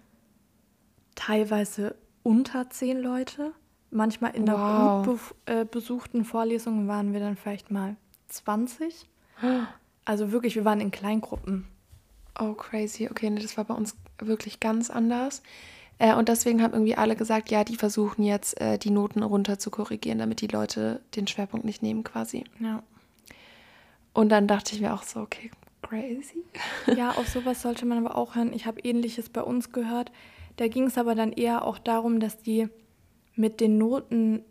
teilweise 1.15 1.97
unter 2.23 2.69
zehn 2.71 3.01
Leute. 3.01 3.53
Manchmal 3.91 4.35
in 4.37 4.47
der 4.47 4.59
wow. 4.59 5.07
gut 5.07 5.21
be 5.47 5.53
äh, 5.61 5.65
besuchten 5.65 6.25
Vorlesung 6.25 6.89
waren 6.89 7.13
wir 7.13 7.21
dann 7.21 7.37
vielleicht 7.37 7.71
mal 7.71 7.97
20. 8.29 9.09
Also 10.09 10.31
wirklich, 10.31 10.55
wir 10.55 10.65
waren 10.65 10.81
in 10.81 10.93
Kleingruppen. 10.93 11.67
Oh, 12.39 12.53
crazy. 12.53 13.09
Okay, 13.11 13.29
das 13.35 13.57
war 13.57 13.65
bei 13.65 13.75
uns 13.75 13.97
wirklich 14.21 14.61
ganz 14.61 14.91
anders. 14.91 15.43
Äh, 15.99 16.15
und 16.15 16.29
deswegen 16.29 16.63
haben 16.63 16.75
irgendwie 16.75 16.97
alle 16.97 17.17
gesagt, 17.17 17.51
ja, 17.51 17.65
die 17.65 17.77
versuchen 17.77 18.23
jetzt, 18.23 18.61
äh, 18.61 18.79
die 18.79 18.91
Noten 18.91 19.23
runter 19.23 19.59
zu 19.59 19.71
korrigieren, 19.71 20.19
damit 20.19 20.41
die 20.41 20.47
Leute 20.47 21.01
den 21.15 21.27
Schwerpunkt 21.27 21.65
nicht 21.65 21.83
nehmen 21.83 22.05
quasi. 22.05 22.45
Ja. 22.61 22.83
Und 24.13 24.31
dann 24.31 24.47
dachte 24.47 24.75
ich 24.75 24.81
mir 24.81 24.95
auch 24.95 25.03
so, 25.03 25.21
okay, 25.21 25.51
crazy. 25.83 26.45
Ja, 26.97 27.11
auf 27.13 27.29
sowas 27.29 27.63
sollte 27.63 27.87
man 27.87 28.05
aber 28.05 28.17
auch 28.17 28.35
hören. 28.35 28.53
Ich 28.53 28.67
habe 28.67 28.81
ähnliches 28.81 29.29
bei 29.29 29.43
uns 29.43 29.73
gehört. 29.73 30.11
Da 30.57 30.69
ging 30.69 30.85
es 30.85 30.99
aber 30.99 31.15
dann 31.15 31.33
eher 31.33 31.65
auch 31.65 31.79
darum, 31.79 32.21
dass 32.21 32.43
die 32.43 32.69
mit 33.35 33.61
den 33.61 33.79
Noten 33.79 34.43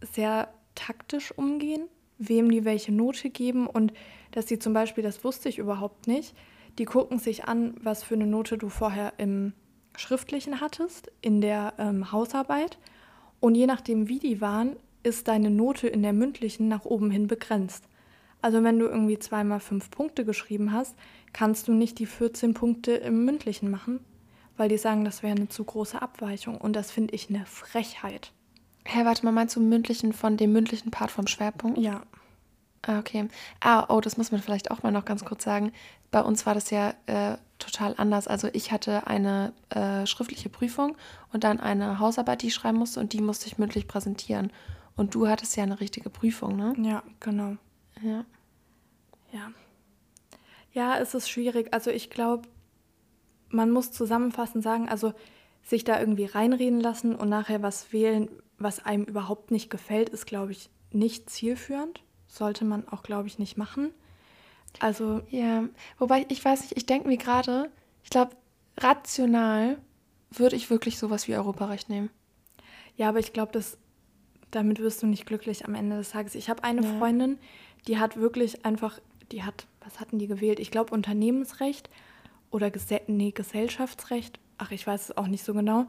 sehr 0.00 0.48
taktisch 0.74 1.36
umgehen, 1.36 1.88
wem 2.18 2.50
die 2.50 2.64
welche 2.64 2.92
Note 2.92 3.30
geben 3.30 3.66
und 3.66 3.92
dass 4.30 4.48
sie 4.48 4.58
zum 4.58 4.72
Beispiel, 4.72 5.04
das 5.04 5.22
wusste 5.24 5.48
ich 5.48 5.58
überhaupt 5.58 6.06
nicht, 6.06 6.34
die 6.78 6.84
gucken 6.84 7.18
sich 7.18 7.44
an, 7.44 7.74
was 7.80 8.02
für 8.02 8.14
eine 8.14 8.26
Note 8.26 8.58
du 8.58 8.68
vorher 8.68 9.14
im 9.18 9.52
Schriftlichen 9.96 10.60
hattest, 10.60 11.10
in 11.20 11.40
der 11.40 11.74
ähm, 11.78 12.12
Hausarbeit. 12.12 12.78
Und 13.40 13.54
je 13.54 13.66
nachdem, 13.66 14.08
wie 14.08 14.18
die 14.18 14.40
waren, 14.40 14.76
ist 15.02 15.28
deine 15.28 15.50
Note 15.50 15.88
in 15.88 16.02
der 16.02 16.12
mündlichen 16.12 16.68
nach 16.68 16.84
oben 16.84 17.10
hin 17.10 17.26
begrenzt. 17.26 17.84
Also 18.40 18.62
wenn 18.64 18.78
du 18.78 18.86
irgendwie 18.86 19.18
zweimal 19.18 19.60
fünf 19.60 19.90
Punkte 19.90 20.24
geschrieben 20.24 20.72
hast, 20.72 20.96
kannst 21.32 21.68
du 21.68 21.72
nicht 21.72 21.98
die 21.98 22.06
14 22.06 22.54
Punkte 22.54 22.92
im 22.92 23.24
mündlichen 23.24 23.70
machen, 23.70 24.00
weil 24.56 24.68
die 24.68 24.78
sagen, 24.78 25.04
das 25.04 25.22
wäre 25.22 25.36
eine 25.36 25.48
zu 25.48 25.64
große 25.64 26.00
Abweichung. 26.00 26.56
Und 26.60 26.74
das 26.74 26.90
finde 26.90 27.14
ich 27.14 27.28
eine 27.28 27.46
Frechheit. 27.46 28.32
Hä, 28.84 28.98
hey, 28.98 29.04
warte 29.04 29.24
mal, 29.24 29.32
meinst 29.32 29.54
du 29.54 29.60
mündlichen 29.60 30.12
von 30.12 30.36
dem 30.36 30.52
mündlichen 30.52 30.90
Part 30.90 31.12
vom 31.12 31.28
Schwerpunkt? 31.28 31.78
Ja. 31.78 32.02
Ah, 32.82 32.98
okay. 32.98 33.28
Ah, 33.60 33.86
oh, 33.88 34.00
das 34.00 34.16
muss 34.16 34.32
man 34.32 34.42
vielleicht 34.42 34.70
auch 34.70 34.82
mal 34.82 34.90
noch 34.90 35.04
ganz 35.04 35.24
kurz 35.24 35.44
sagen. 35.44 35.72
Bei 36.10 36.20
uns 36.20 36.46
war 36.46 36.54
das 36.54 36.70
ja 36.70 36.94
äh, 37.06 37.36
total 37.58 37.94
anders. 37.96 38.26
Also 38.26 38.48
ich 38.52 38.72
hatte 38.72 39.06
eine 39.06 39.52
äh, 39.70 40.04
schriftliche 40.06 40.48
Prüfung 40.48 40.96
und 41.32 41.44
dann 41.44 41.60
eine 41.60 42.00
Hausarbeit, 42.00 42.42
die 42.42 42.48
ich 42.48 42.54
schreiben 42.54 42.78
musste 42.78 42.98
und 42.98 43.12
die 43.12 43.20
musste 43.20 43.46
ich 43.46 43.56
mündlich 43.56 43.86
präsentieren. 43.86 44.52
Und 44.96 45.14
du 45.14 45.28
hattest 45.28 45.56
ja 45.56 45.62
eine 45.62 45.80
richtige 45.80 46.10
Prüfung, 46.10 46.56
ne? 46.56 46.74
Ja, 46.76 47.02
genau. 47.20 47.56
Ja. 48.02 48.24
Ja. 49.32 49.52
Ja, 50.72 50.98
es 50.98 51.14
ist 51.14 51.30
schwierig. 51.30 51.72
Also 51.72 51.90
ich 51.90 52.10
glaube, 52.10 52.48
man 53.48 53.70
muss 53.70 53.92
zusammenfassend 53.92 54.64
sagen, 54.64 54.88
also 54.88 55.12
sich 55.62 55.84
da 55.84 56.00
irgendwie 56.00 56.24
reinreden 56.24 56.80
lassen 56.80 57.14
und 57.14 57.28
nachher 57.28 57.62
was 57.62 57.92
wählen, 57.92 58.28
was 58.58 58.84
einem 58.84 59.04
überhaupt 59.04 59.52
nicht 59.52 59.70
gefällt, 59.70 60.08
ist, 60.08 60.26
glaube 60.26 60.50
ich, 60.52 60.68
nicht 60.90 61.30
zielführend 61.30 62.02
sollte 62.32 62.64
man 62.64 62.88
auch, 62.88 63.02
glaube 63.02 63.28
ich, 63.28 63.38
nicht 63.38 63.56
machen. 63.56 63.90
Also. 64.80 65.22
Ja, 65.30 65.64
wobei 65.98 66.24
ich 66.28 66.44
weiß 66.44 66.62
nicht, 66.62 66.76
ich 66.76 66.86
denke 66.86 67.08
mir 67.08 67.18
gerade, 67.18 67.70
ich 68.04 68.10
glaube, 68.10 68.36
rational 68.78 69.78
würde 70.30 70.56
ich 70.56 70.70
wirklich 70.70 70.98
sowas 70.98 71.28
wie 71.28 71.36
Europarecht 71.36 71.90
nehmen. 71.90 72.10
Ja, 72.96 73.10
aber 73.10 73.18
ich 73.18 73.32
glaube, 73.32 73.60
damit 74.50 74.78
wirst 74.78 75.02
du 75.02 75.06
nicht 75.06 75.26
glücklich 75.26 75.66
am 75.66 75.74
Ende 75.74 75.96
des 75.96 76.10
Tages. 76.10 76.34
Ich 76.34 76.48
habe 76.48 76.64
eine 76.64 76.82
ja. 76.82 76.98
Freundin, 76.98 77.38
die 77.86 77.98
hat 77.98 78.16
wirklich 78.16 78.64
einfach, 78.64 78.98
die 79.30 79.42
hat, 79.42 79.66
was 79.80 80.00
hatten 80.00 80.18
die 80.18 80.26
gewählt? 80.26 80.58
Ich 80.58 80.70
glaube 80.70 80.94
Unternehmensrecht 80.94 81.90
oder 82.50 82.70
Gese 82.70 83.00
nee, 83.08 83.32
Gesellschaftsrecht. 83.32 84.38
Ach, 84.56 84.70
ich 84.70 84.86
weiß 84.86 85.10
es 85.10 85.16
auch 85.16 85.26
nicht 85.26 85.44
so 85.44 85.52
genau. 85.52 85.86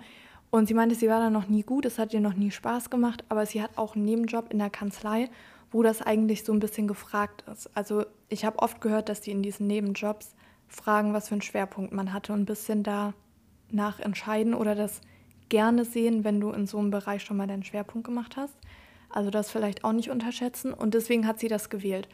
Und 0.49 0.67
sie 0.67 0.73
meinte, 0.73 0.95
sie 0.95 1.09
war 1.09 1.19
da 1.19 1.29
noch 1.29 1.47
nie 1.47 1.63
gut, 1.63 1.85
es 1.85 1.97
hat 1.97 2.13
ihr 2.13 2.19
noch 2.19 2.35
nie 2.35 2.51
Spaß 2.51 2.89
gemacht, 2.89 3.23
aber 3.29 3.45
sie 3.45 3.61
hat 3.61 3.77
auch 3.77 3.95
einen 3.95 4.05
Nebenjob 4.05 4.51
in 4.51 4.59
der 4.59 4.69
Kanzlei 4.69 5.29
wo 5.73 5.81
das 5.81 6.01
eigentlich 6.01 6.43
so 6.43 6.53
ein 6.53 6.59
bisschen 6.59 6.87
gefragt 6.87 7.43
ist. 7.51 7.69
Also 7.75 8.05
ich 8.29 8.45
habe 8.45 8.59
oft 8.59 8.79
gehört, 8.79 9.09
dass 9.09 9.21
die 9.21 9.31
in 9.31 9.41
diesen 9.41 9.67
Nebenjobs 9.67 10.35
fragen, 10.67 11.13
was 11.13 11.27
für 11.27 11.35
einen 11.35 11.41
Schwerpunkt 11.41 11.91
man 11.91 12.13
hatte 12.13 12.31
und 12.31 12.41
ein 12.41 12.45
bisschen 12.45 12.83
danach 12.83 13.99
entscheiden 13.99 14.53
oder 14.53 14.75
das 14.75 15.01
gerne 15.49 15.83
sehen, 15.83 16.23
wenn 16.23 16.39
du 16.39 16.51
in 16.51 16.67
so 16.67 16.77
einem 16.77 16.91
Bereich 16.91 17.23
schon 17.23 17.37
mal 17.37 17.47
deinen 17.47 17.63
Schwerpunkt 17.63 18.05
gemacht 18.05 18.37
hast. 18.37 18.55
Also 19.09 19.29
das 19.29 19.51
vielleicht 19.51 19.83
auch 19.83 19.91
nicht 19.93 20.09
unterschätzen 20.09 20.73
und 20.73 20.93
deswegen 20.93 21.27
hat 21.27 21.39
sie 21.39 21.47
das 21.47 21.69
gewählt. 21.69 22.07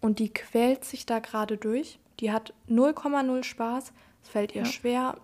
Und 0.00 0.18
die 0.18 0.32
quält 0.32 0.84
sich 0.84 1.06
da 1.06 1.20
gerade 1.20 1.56
durch. 1.56 1.98
Die 2.20 2.32
hat 2.32 2.54
0,0 2.68 3.44
Spaß. 3.44 3.92
Es 4.22 4.28
fällt 4.28 4.54
ihr 4.54 4.62
ja. 4.62 4.66
schwer. 4.66 5.16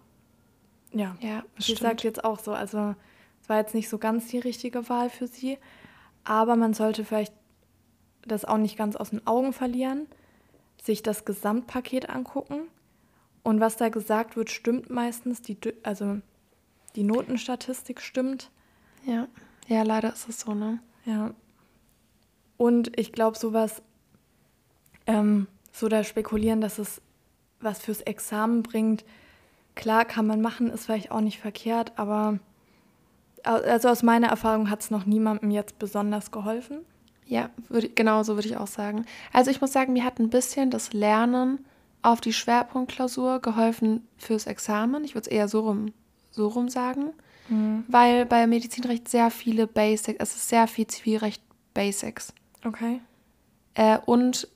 Ja, 0.93 1.17
ja 1.21 1.45
sie 1.59 1.75
sagt 1.75 2.05
jetzt 2.05 2.25
auch 2.25 2.39
so, 2.39 2.53
also 2.53 2.95
es 3.41 3.49
war 3.49 3.59
jetzt 3.59 3.75
nicht 3.75 3.89
so 3.89 3.99
ganz 3.99 4.29
die 4.29 4.39
richtige 4.39 4.89
Wahl 4.89 5.11
für 5.11 5.27
sie. 5.27 5.59
Aber 6.25 6.57
man 6.57 6.75
sollte 6.75 7.05
vielleicht 7.05 7.35
das 8.27 8.45
auch 8.45 8.59
nicht 8.59 8.77
ganz 8.77 8.97
aus 8.97 9.11
den 9.11 9.27
Augen 9.27 9.53
verlieren, 9.53 10.07
sich 10.83 11.03
das 11.03 11.25
Gesamtpaket 11.25 12.11
angucken 12.11 12.69
und 13.43 13.61
was 13.61 13.77
da 13.77 13.89
gesagt 13.89 14.37
wird, 14.37 14.51
stimmt 14.51 14.91
meistens, 14.91 15.43
die, 15.43 15.57
also 15.83 16.19
die 16.95 17.03
Notenstatistik 17.03 18.01
stimmt. 18.01 18.51
Ja, 19.05 19.29
ja, 19.67 19.83
leider 19.83 20.13
ist 20.13 20.29
es 20.29 20.41
so, 20.41 20.55
ne? 20.55 20.81
Ja. 21.05 21.35
Und 22.57 22.99
ich 22.99 23.13
glaube, 23.13 23.39
sowas, 23.39 23.83
ähm, 25.07 25.49
so 25.73 25.89
da 25.89 26.05
spekulieren, 26.05 26.61
dass 26.61 26.79
es 26.79 27.01
was 27.61 27.81
fürs 27.81 28.01
Examen 28.03 28.63
bringt, 28.63 29.05
klar 29.75 30.05
kann 30.05 30.27
man 30.27 30.41
machen, 30.41 30.71
ist 30.71 30.87
vielleicht 30.87 31.11
auch 31.11 31.21
nicht 31.21 31.41
verkehrt, 31.41 31.93
aber 31.97 32.39
also 33.45 33.89
aus 33.89 34.03
meiner 34.03 34.29
Erfahrung 34.29 34.71
hat 34.71 34.83
es 34.83 34.91
noch 34.91 35.07
niemandem 35.07 35.51
jetzt 35.51 35.79
besonders 35.79 36.31
geholfen. 36.31 36.85
Ja, 37.33 37.49
würd, 37.71 37.97
genau 37.97 38.23
so 38.25 38.35
würde 38.35 38.49
ich 38.49 38.59
auch 38.59 38.67
sagen. 38.67 39.07
Also 39.33 39.51
ich 39.51 39.63
muss 39.63 39.73
sagen, 39.73 39.95
mir 39.95 40.05
hat 40.05 40.19
ein 40.19 40.29
bisschen 40.29 40.71
das 40.71 40.93
Lernen 40.93 41.65
auf 42.03 42.21
die 42.21 42.35
Schwerpunktklausur 42.35 43.41
geholfen 43.41 44.07
fürs 44.19 44.47
Examen. 44.47 45.03
Ich 45.03 45.15
würde 45.15 45.31
es 45.31 45.33
eher 45.35 45.49
so 45.49 45.61
rum, 45.61 45.95
so 46.31 46.49
rum 46.49 46.69
sagen. 46.69 47.15
Mhm. 47.49 47.85
Weil 47.89 48.27
bei 48.27 48.47
Medizinrecht 48.47 49.09
sehr 49.09 49.31
viele 49.31 49.67
Basics, 49.67 50.19
es 50.21 50.37
ist 50.37 50.49
sehr 50.51 50.67
viel 50.67 50.87
Zivilrecht 50.87 51.43
Basics. 51.73 52.35
Okay. 52.67 53.01
Äh, 53.73 53.97
und 54.05 54.47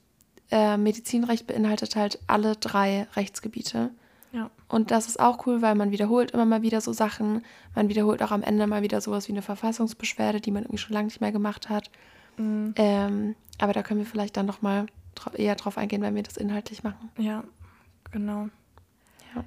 äh, 0.51 0.77
Medizinrecht 0.77 1.47
beinhaltet 1.47 1.97
halt 1.97 2.19
alle 2.27 2.57
drei 2.57 3.07
Rechtsgebiete. 3.17 3.89
Ja. 4.33 4.51
Und 4.69 4.91
das 4.91 5.09
ist 5.09 5.19
auch 5.19 5.47
cool, 5.47 5.63
weil 5.63 5.77
man 5.77 5.93
wiederholt 5.93 6.33
immer 6.33 6.45
mal 6.45 6.61
wieder 6.61 6.83
so 6.83 6.93
Sachen. 6.93 7.43
Man 7.75 7.89
wiederholt 7.89 8.23
auch 8.23 8.33
am 8.33 8.43
Ende 8.43 8.67
mal 8.67 8.83
wieder 8.83 9.01
sowas 9.01 9.29
wie 9.29 9.33
eine 9.33 9.41
Verfassungsbeschwerde, 9.41 10.43
die 10.43 10.51
man 10.51 10.65
irgendwie 10.65 10.77
schon 10.77 10.93
lange 10.93 11.07
nicht 11.07 11.23
mehr 11.23 11.33
gemacht 11.33 11.71
hat. 11.71 11.91
Mhm. 12.37 12.75
Ähm, 12.77 13.35
aber 13.59 13.73
da 13.73 13.83
können 13.83 14.01
wir 14.01 14.07
vielleicht 14.07 14.37
dann 14.37 14.47
nochmal 14.47 14.87
eher 15.35 15.55
drauf 15.55 15.79
eingehen, 15.79 16.03
wenn 16.03 16.15
wir 16.15 16.23
das 16.23 16.37
inhaltlich 16.37 16.83
machen. 16.83 17.11
Ja, 17.19 17.45
genau. 18.11 18.49
Ja. 19.35 19.45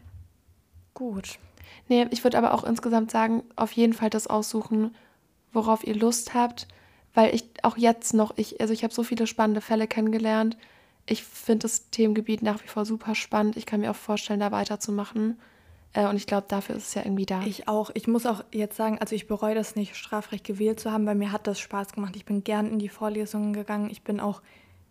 Gut. 0.93 1.39
Nee, 1.87 2.07
ich 2.11 2.23
würde 2.23 2.37
aber 2.37 2.53
auch 2.53 2.63
insgesamt 2.63 3.11
sagen, 3.11 3.43
auf 3.55 3.71
jeden 3.71 3.93
Fall 3.93 4.09
das 4.09 4.27
aussuchen, 4.27 4.95
worauf 5.51 5.85
ihr 5.85 5.95
Lust 5.95 6.33
habt, 6.33 6.67
weil 7.13 7.33
ich 7.33 7.45
auch 7.63 7.77
jetzt 7.77 8.13
noch, 8.13 8.37
ich, 8.37 8.61
also 8.61 8.73
ich 8.73 8.83
habe 8.83 8.93
so 8.93 9.03
viele 9.03 9.27
spannende 9.27 9.61
Fälle 9.61 9.87
kennengelernt. 9.87 10.57
Ich 11.05 11.23
finde 11.23 11.63
das 11.63 11.89
Themengebiet 11.89 12.43
nach 12.43 12.63
wie 12.63 12.67
vor 12.67 12.85
super 12.85 13.15
spannend. 13.15 13.57
Ich 13.57 13.65
kann 13.65 13.81
mir 13.81 13.91
auch 13.91 13.95
vorstellen, 13.95 14.39
da 14.39 14.51
weiterzumachen. 14.51 15.39
Äh, 15.93 16.07
und 16.07 16.15
ich 16.15 16.27
glaube, 16.27 16.45
dafür 16.47 16.75
ist 16.75 16.87
es 16.87 16.93
ja 16.93 17.03
irgendwie 17.03 17.25
da. 17.25 17.41
Ich 17.43 17.67
auch. 17.67 17.89
Ich 17.93 18.07
muss 18.07 18.25
auch 18.25 18.43
jetzt 18.51 18.75
sagen, 18.75 18.97
also 18.99 19.15
ich 19.15 19.27
bereue 19.27 19.55
das 19.55 19.75
nicht, 19.75 19.95
Strafrecht 19.95 20.43
gewählt 20.43 20.79
zu 20.79 20.91
haben, 20.91 21.05
weil 21.05 21.15
mir 21.15 21.31
hat 21.31 21.47
das 21.47 21.59
Spaß 21.59 21.93
gemacht. 21.93 22.15
Ich 22.15 22.25
bin 22.25 22.43
gern 22.43 22.67
in 22.67 22.79
die 22.79 22.89
Vorlesungen 22.89 23.53
gegangen. 23.53 23.89
Ich 23.89 24.03
bin 24.03 24.19
auch 24.19 24.41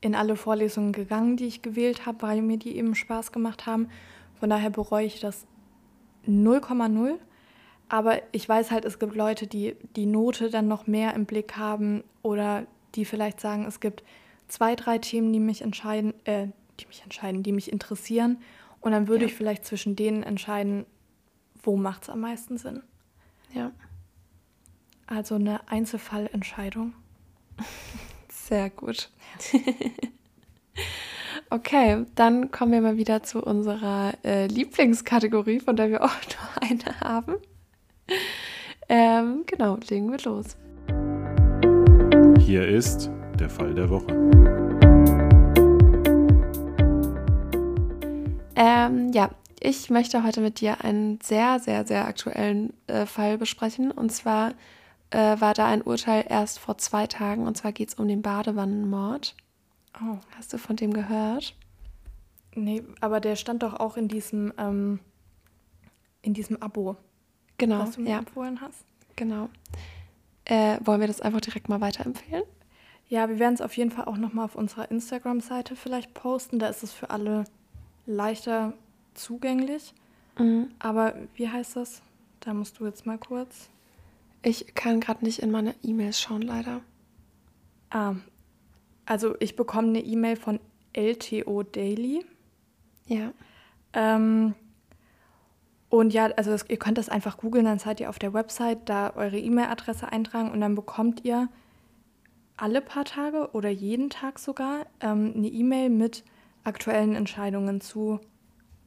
in 0.00 0.14
alle 0.14 0.36
Vorlesungen 0.36 0.92
gegangen, 0.92 1.36
die 1.36 1.46
ich 1.46 1.62
gewählt 1.62 2.06
habe, 2.06 2.22
weil 2.22 2.42
mir 2.42 2.56
die 2.56 2.76
eben 2.76 2.94
Spaß 2.94 3.32
gemacht 3.32 3.66
haben. 3.66 3.88
Von 4.38 4.50
daher 4.50 4.70
bereue 4.70 5.06
ich 5.06 5.20
das 5.20 5.46
0,0. 6.26 7.14
Aber 7.88 8.20
ich 8.32 8.48
weiß 8.48 8.70
halt, 8.70 8.84
es 8.84 8.98
gibt 8.98 9.14
Leute, 9.14 9.46
die 9.46 9.74
die 9.96 10.06
Note 10.06 10.50
dann 10.50 10.68
noch 10.68 10.86
mehr 10.86 11.14
im 11.14 11.24
Blick 11.24 11.56
haben 11.56 12.04
oder 12.22 12.66
die 12.94 13.04
vielleicht 13.04 13.40
sagen, 13.40 13.64
es 13.66 13.80
gibt 13.80 14.04
zwei, 14.46 14.74
drei 14.74 14.98
Themen, 14.98 15.32
die 15.32 15.40
mich 15.40 15.62
entscheiden, 15.62 16.12
äh, 16.24 16.48
die 16.80 16.86
mich 16.86 17.02
entscheiden, 17.02 17.42
die 17.42 17.52
mich 17.52 17.72
interessieren. 17.72 18.38
Und 18.80 18.92
dann 18.92 19.08
würde 19.08 19.24
ja. 19.24 19.28
ich 19.28 19.34
vielleicht 19.34 19.64
zwischen 19.64 19.96
denen 19.96 20.22
entscheiden, 20.22 20.86
wo 21.62 21.76
macht 21.76 22.04
es 22.04 22.10
am 22.10 22.20
meisten 22.20 22.58
Sinn. 22.58 22.82
Ja. 23.52 23.72
Also 25.06 25.36
eine 25.36 25.68
Einzelfallentscheidung. 25.68 26.92
Sehr 28.28 28.70
gut. 28.70 29.10
okay, 31.50 32.04
dann 32.14 32.50
kommen 32.50 32.72
wir 32.72 32.80
mal 32.80 32.96
wieder 32.96 33.22
zu 33.22 33.42
unserer 33.42 34.14
äh, 34.24 34.46
Lieblingskategorie, 34.46 35.60
von 35.60 35.76
der 35.76 35.90
wir 35.90 36.04
auch 36.04 36.08
nur 36.08 36.70
eine 36.70 37.00
haben. 37.00 37.36
Ähm, 38.88 39.44
genau, 39.46 39.78
legen 39.88 40.10
wir 40.10 40.18
los. 40.20 40.56
Hier 42.44 42.66
ist 42.66 43.10
der 43.38 43.50
Fall 43.50 43.74
der 43.74 43.90
Woche. 43.90 44.67
Ähm, 48.58 49.12
ja, 49.12 49.30
ich 49.60 49.88
möchte 49.88 50.24
heute 50.24 50.40
mit 50.40 50.60
dir 50.60 50.84
einen 50.84 51.20
sehr, 51.22 51.60
sehr, 51.60 51.86
sehr 51.86 52.06
aktuellen 52.06 52.72
äh, 52.88 53.06
Fall 53.06 53.38
besprechen. 53.38 53.92
Und 53.92 54.10
zwar 54.10 54.54
äh, 55.10 55.40
war 55.40 55.54
da 55.54 55.66
ein 55.66 55.80
Urteil 55.80 56.24
erst 56.28 56.58
vor 56.58 56.76
zwei 56.76 57.06
Tagen. 57.06 57.46
Und 57.46 57.56
zwar 57.56 57.70
geht 57.70 57.90
es 57.90 57.94
um 57.94 58.08
den 58.08 58.20
Badewannenmord. 58.20 59.36
Oh. 60.02 60.18
Hast 60.36 60.52
du 60.52 60.58
von 60.58 60.74
dem 60.74 60.92
gehört? 60.92 61.54
Nee, 62.56 62.82
aber 63.00 63.20
der 63.20 63.36
stand 63.36 63.62
doch 63.62 63.74
auch 63.74 63.96
in 63.96 64.08
diesem, 64.08 64.52
ähm, 64.58 64.98
in 66.22 66.34
diesem 66.34 66.60
Abo. 66.60 66.96
Genau, 67.58 67.78
was 67.78 67.92
du 67.92 68.00
mir 68.00 68.10
ja. 68.10 68.18
empfohlen 68.18 68.60
hast. 68.60 68.84
Genau. 69.14 69.50
Äh, 70.44 70.78
wollen 70.82 71.00
wir 71.00 71.06
das 71.06 71.20
einfach 71.20 71.40
direkt 71.40 71.68
mal 71.68 71.80
weiterempfehlen? 71.80 72.42
Ja, 73.06 73.28
wir 73.28 73.38
werden 73.38 73.54
es 73.54 73.60
auf 73.60 73.76
jeden 73.76 73.92
Fall 73.92 74.06
auch 74.06 74.16
nochmal 74.16 74.46
auf 74.46 74.56
unserer 74.56 74.90
Instagram-Seite 74.90 75.76
vielleicht 75.76 76.12
posten. 76.14 76.58
Da 76.58 76.66
ist 76.68 76.82
es 76.82 76.92
für 76.92 77.10
alle 77.10 77.44
leichter 78.08 78.72
zugänglich. 79.14 79.94
Mhm. 80.38 80.70
Aber 80.78 81.14
wie 81.34 81.48
heißt 81.48 81.76
das? 81.76 82.02
Da 82.40 82.54
musst 82.54 82.80
du 82.80 82.86
jetzt 82.86 83.06
mal 83.06 83.18
kurz. 83.18 83.68
Ich 84.42 84.74
kann 84.74 85.00
gerade 85.00 85.24
nicht 85.24 85.40
in 85.40 85.50
meine 85.50 85.74
E-Mails 85.82 86.20
schauen, 86.20 86.42
leider. 86.42 86.80
Ah, 87.90 88.14
also 89.06 89.34
ich 89.40 89.56
bekomme 89.56 89.88
eine 89.88 90.00
E-Mail 90.00 90.36
von 90.36 90.60
LTO 90.92 91.62
Daily. 91.62 92.24
Ja. 93.06 93.32
Ähm, 93.92 94.54
und 95.88 96.12
ja, 96.12 96.26
also 96.36 96.50
das, 96.50 96.66
ihr 96.68 96.76
könnt 96.76 96.98
das 96.98 97.08
einfach 97.08 97.38
googeln, 97.38 97.64
dann 97.64 97.78
seid 97.78 98.00
ihr 98.00 98.10
auf 98.10 98.18
der 98.18 98.34
Website, 98.34 98.88
da 98.88 99.14
eure 99.16 99.38
E-Mail-Adresse 99.38 100.12
eintragen 100.12 100.50
und 100.50 100.60
dann 100.60 100.74
bekommt 100.74 101.24
ihr 101.24 101.48
alle 102.56 102.80
paar 102.80 103.04
Tage 103.04 103.50
oder 103.52 103.70
jeden 103.70 104.10
Tag 104.10 104.38
sogar 104.38 104.86
ähm, 105.00 105.32
eine 105.36 105.48
E-Mail 105.48 105.88
mit 105.88 106.24
aktuellen 106.64 107.14
Entscheidungen 107.14 107.80
zu 107.80 108.20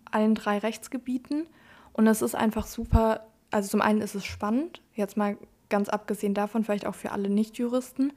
allen 0.10 0.36
drei 0.36 0.58
Rechtsgebieten. 0.58 1.48
Und 1.94 2.06
das 2.06 2.22
ist 2.22 2.36
einfach 2.36 2.68
super, 2.68 3.26
also 3.50 3.70
zum 3.70 3.82
einen 3.82 4.02
ist 4.02 4.16
es 4.16 4.26
spannend, 4.26 4.82
jetzt 4.94 5.18
mal 5.18 5.38
ganz 5.70 5.90
abgesehen 5.90 6.34
davon, 6.34 6.64
vielleicht 6.64 6.86
auch 6.86 6.96
für 6.96 7.12
alle 7.12 7.30
Nichtjuristen. 7.30 8.14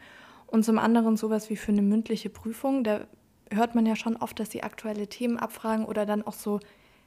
Und 0.46 0.64
zum 0.64 0.78
anderen 0.78 1.16
sowas 1.16 1.50
wie 1.50 1.56
für 1.56 1.72
eine 1.72 1.82
mündliche 1.82 2.30
Prüfung. 2.30 2.84
Da 2.84 3.06
hört 3.50 3.74
man 3.74 3.86
ja 3.86 3.96
schon 3.96 4.16
oft, 4.16 4.38
dass 4.38 4.50
sie 4.50 4.62
aktuelle 4.62 5.08
Themen 5.08 5.38
abfragen 5.38 5.84
oder 5.84 6.06
dann 6.06 6.26
auch 6.26 6.34
so, 6.34 6.60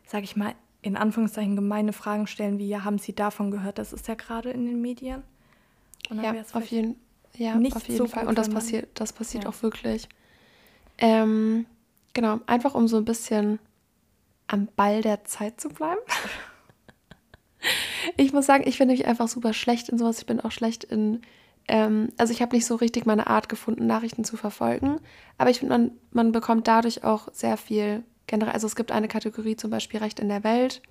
sage 0.06 0.24
ich 0.24 0.36
mal, 0.36 0.54
in 0.82 0.96
Anführungszeichen 0.96 1.56
gemeine 1.56 1.94
Fragen 1.94 2.28
stellen, 2.28 2.60
wie 2.60 2.68
ja, 2.68 2.84
haben 2.84 2.98
Sie 2.98 3.14
davon 3.14 3.52
gehört? 3.52 3.78
Das 3.78 3.94
ist 3.94 4.08
ja 4.08 4.16
gerade 4.16 4.52
in 4.52 4.66
den 4.66 4.82
Medien. 4.82 5.24
ja, 6.10 6.34
auf 6.54 6.66
jeden, 6.68 6.96
ja, 7.36 7.56
auf 7.56 7.88
jeden 7.88 7.98
so 7.98 8.08
Fall. 8.08 8.28
Und 8.28 8.38
das 8.38 8.50
passiert, 8.50 8.90
das 8.94 9.12
passiert 9.12 9.44
ja. 9.44 9.50
auch 9.50 9.62
wirklich. 9.62 10.08
Ähm, 10.98 11.66
genau, 12.14 12.40
einfach 12.48 12.76
um 12.76 12.88
so 12.88 12.98
ein 12.98 13.06
bisschen 13.06 13.60
am 14.48 14.68
Ball 14.76 15.02
der 15.02 15.26
Zeit 15.26 15.60
zu 15.60 15.70
bleiben. 15.70 16.00
ich 18.18 18.34
muss 18.34 18.46
sagen, 18.46 18.64
ich 18.66 18.78
finde 18.78 18.94
mich 18.94 19.06
einfach 19.06 19.28
super 19.28 19.54
schlecht 19.54 19.90
in 19.90 19.98
sowas. 19.98 20.20
Ich 20.20 20.26
bin 20.26 20.40
auch 20.40 20.52
schlecht 20.52 20.84
in, 20.84 21.22
ähm, 21.68 22.10
also 22.18 22.34
ich 22.34 22.42
habe 22.42 22.56
nicht 22.56 22.66
so 22.66 22.76
richtig 22.76 23.06
meine 23.06 23.28
Art 23.28 23.50
gefunden, 23.50 23.88
Nachrichten 23.88 24.24
zu 24.24 24.38
verfolgen. 24.38 25.00
Aber 25.38 25.50
ich 25.50 25.60
finde, 25.60 25.78
man, 25.78 25.92
man 26.12 26.32
bekommt 26.32 26.68
dadurch 26.68 27.04
auch 27.04 27.28
sehr 27.34 27.58
viel 27.58 28.04
generell, 28.28 28.54
also 28.54 28.68
es 28.68 28.76
gibt 28.76 28.92
eine 28.92 29.08
Kategorie 29.08 29.56
zum 29.56 29.72
Beispiel 29.72 30.00
Recht 30.00 30.20
in 30.20 30.30
der 30.30 30.44
Welt. 30.44 30.82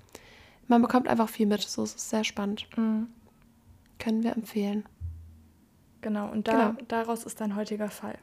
Man 0.69 0.83
bekommt 0.83 1.07
einfach 1.07 1.29
viel 1.29 1.47
mit, 1.47 1.63
so 1.63 1.83
es 1.83 1.95
ist 1.95 2.11
sehr 2.11 2.25
spannend. 2.25 2.67
Mhm. 2.77 3.09
Können 3.99 4.23
wir 4.23 4.33
empfehlen. 4.33 4.85
Genau, 6.01 6.31
und 6.31 6.49
da, 6.49 6.71
genau. 6.71 6.83
daraus 6.89 7.25
ist 7.25 7.41
dein 7.41 7.57
heutiger 7.57 7.91
Fall. 7.91 8.19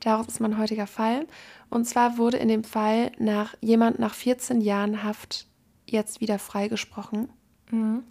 Daraus 0.00 0.26
ist 0.28 0.40
mein 0.40 0.58
heutiger 0.58 0.86
Fall. 0.86 1.26
Und 1.70 1.86
zwar 1.86 2.18
wurde 2.18 2.36
in 2.36 2.48
dem 2.48 2.64
Fall 2.64 3.12
nach 3.18 3.54
jemand 3.60 3.98
nach 3.98 4.14
14 4.14 4.60
Jahren 4.60 5.02
Haft 5.02 5.46
jetzt 5.86 6.20
wieder 6.20 6.38
freigesprochen 6.38 7.28
mhm. 7.70 8.02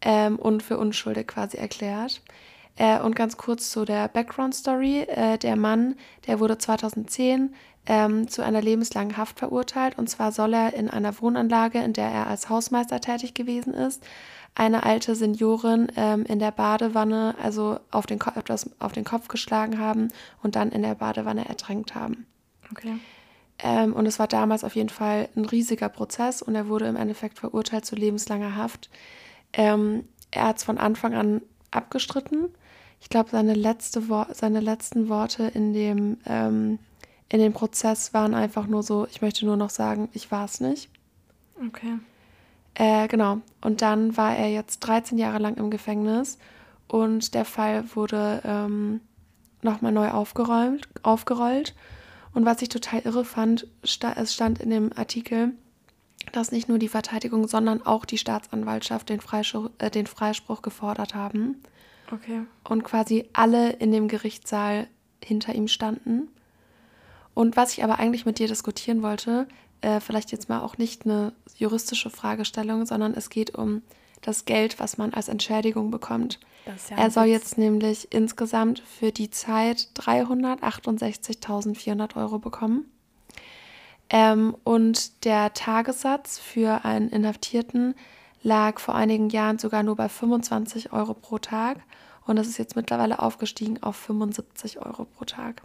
ähm, 0.00 0.36
und 0.36 0.62
für 0.62 0.78
unschuldig 0.78 1.28
quasi 1.28 1.56
erklärt. 1.56 2.22
Äh, 2.76 3.00
und 3.00 3.14
ganz 3.16 3.36
kurz 3.36 3.70
zu 3.70 3.84
der 3.84 4.08
Background-Story. 4.08 5.02
Äh, 5.02 5.38
der 5.38 5.56
Mann, 5.56 5.96
der 6.26 6.40
wurde 6.40 6.58
2010 6.58 7.54
ähm, 7.86 8.28
zu 8.28 8.42
einer 8.42 8.62
lebenslangen 8.62 9.16
Haft 9.16 9.38
verurteilt. 9.38 9.98
Und 9.98 10.08
zwar 10.08 10.32
soll 10.32 10.54
er 10.54 10.74
in 10.74 10.90
einer 10.90 11.20
Wohnanlage, 11.20 11.78
in 11.78 11.92
der 11.92 12.08
er 12.08 12.26
als 12.26 12.48
Hausmeister 12.48 13.00
tätig 13.00 13.34
gewesen 13.34 13.74
ist, 13.74 14.02
eine 14.54 14.82
alte 14.82 15.14
Seniorin 15.14 15.88
ähm, 15.96 16.24
in 16.24 16.38
der 16.38 16.50
Badewanne, 16.50 17.34
also 17.42 17.78
auf 17.90 18.06
den, 18.06 18.20
etwas 18.34 18.70
auf 18.78 18.92
den 18.92 19.04
Kopf 19.04 19.28
geschlagen 19.28 19.78
haben 19.78 20.08
und 20.42 20.56
dann 20.56 20.72
in 20.72 20.82
der 20.82 20.94
Badewanne 20.94 21.48
ertränkt 21.48 21.94
haben. 21.94 22.26
Okay. 22.70 22.98
Ähm, 23.62 23.92
und 23.92 24.06
es 24.06 24.18
war 24.18 24.26
damals 24.26 24.64
auf 24.64 24.74
jeden 24.74 24.88
Fall 24.88 25.28
ein 25.36 25.44
riesiger 25.44 25.88
Prozess 25.88 26.42
und 26.42 26.54
er 26.54 26.68
wurde 26.68 26.86
im 26.86 26.96
Endeffekt 26.96 27.38
verurteilt 27.38 27.84
zu 27.84 27.94
lebenslanger 27.94 28.56
Haft. 28.56 28.90
Ähm, 29.52 30.04
er 30.30 30.48
hat 30.48 30.58
es 30.58 30.64
von 30.64 30.78
Anfang 30.78 31.14
an 31.14 31.42
abgestritten. 31.70 32.48
Ich 33.00 33.08
glaube, 33.08 33.30
seine, 33.30 33.54
letzte 33.54 34.02
seine 34.32 34.60
letzten 34.60 35.08
Worte 35.08 35.44
in 35.44 35.72
dem 35.72 36.18
ähm, 36.26 36.78
in 37.30 37.38
dem 37.38 37.52
Prozess 37.52 38.12
waren 38.12 38.34
einfach 38.34 38.66
nur 38.66 38.82
so, 38.82 39.06
ich 39.10 39.22
möchte 39.22 39.46
nur 39.46 39.56
noch 39.56 39.70
sagen, 39.70 40.08
ich 40.12 40.30
war 40.32 40.44
es 40.44 40.60
nicht. 40.60 40.90
Okay. 41.64 41.98
Äh, 42.74 43.06
genau. 43.06 43.40
Und 43.60 43.82
dann 43.82 44.16
war 44.16 44.36
er 44.36 44.48
jetzt 44.48 44.80
13 44.80 45.16
Jahre 45.16 45.38
lang 45.38 45.56
im 45.56 45.70
Gefängnis 45.70 46.38
und 46.88 47.34
der 47.34 47.44
Fall 47.44 47.84
wurde 47.94 48.42
ähm, 48.44 49.00
nochmal 49.62 49.92
neu 49.92 50.10
aufgeräumt, 50.10 50.88
aufgerollt. 51.04 51.76
Und 52.34 52.46
was 52.46 52.62
ich 52.62 52.68
total 52.68 53.00
irre 53.00 53.24
fand, 53.24 53.68
sta 53.84 54.12
es 54.16 54.34
stand 54.34 54.60
in 54.60 54.70
dem 54.70 54.92
Artikel, 54.96 55.52
dass 56.32 56.50
nicht 56.50 56.68
nur 56.68 56.78
die 56.78 56.88
Verteidigung, 56.88 57.46
sondern 57.46 57.84
auch 57.86 58.04
die 58.04 58.18
Staatsanwaltschaft 58.18 59.08
den, 59.08 59.20
Freispruch, 59.20 59.70
äh, 59.78 59.90
den 59.90 60.06
Freispruch 60.06 60.62
gefordert 60.62 61.14
haben. 61.14 61.62
Okay. 62.12 62.42
Und 62.68 62.84
quasi 62.84 63.28
alle 63.32 63.70
in 63.70 63.92
dem 63.92 64.08
Gerichtssaal 64.08 64.88
hinter 65.22 65.54
ihm 65.54 65.68
standen. 65.68 66.28
Und 67.34 67.56
was 67.56 67.72
ich 67.72 67.84
aber 67.84 67.98
eigentlich 67.98 68.26
mit 68.26 68.38
dir 68.38 68.48
diskutieren 68.48 69.02
wollte, 69.02 69.46
äh, 69.80 70.00
vielleicht 70.00 70.32
jetzt 70.32 70.48
mal 70.48 70.60
auch 70.60 70.78
nicht 70.78 71.04
eine 71.04 71.32
juristische 71.56 72.10
Fragestellung, 72.10 72.86
sondern 72.86 73.14
es 73.14 73.30
geht 73.30 73.54
um 73.54 73.82
das 74.22 74.44
Geld, 74.44 74.80
was 74.80 74.98
man 74.98 75.14
als 75.14 75.28
Entschädigung 75.28 75.90
bekommt. 75.90 76.38
Ja 76.66 76.74
er 76.96 77.10
soll 77.10 77.24
jetzt 77.24 77.56
nämlich 77.56 78.12
insgesamt 78.12 78.80
für 78.80 79.12
die 79.12 79.30
Zeit 79.30 79.88
368.400 79.96 82.16
Euro 82.16 82.38
bekommen. 82.38 82.84
Ähm, 84.10 84.54
und 84.64 85.24
der 85.24 85.54
Tagessatz 85.54 86.38
für 86.38 86.84
einen 86.84 87.08
Inhaftierten 87.08 87.94
lag 88.42 88.80
vor 88.80 88.94
einigen 88.94 89.28
Jahren 89.30 89.58
sogar 89.58 89.82
nur 89.82 89.96
bei 89.96 90.08
25 90.08 90.92
Euro 90.92 91.14
pro 91.14 91.38
Tag. 91.38 91.78
Und 92.26 92.36
das 92.36 92.46
ist 92.46 92.58
jetzt 92.58 92.76
mittlerweile 92.76 93.20
aufgestiegen 93.20 93.82
auf 93.82 93.96
75 93.96 94.78
Euro 94.84 95.04
pro 95.04 95.24
Tag. 95.24 95.62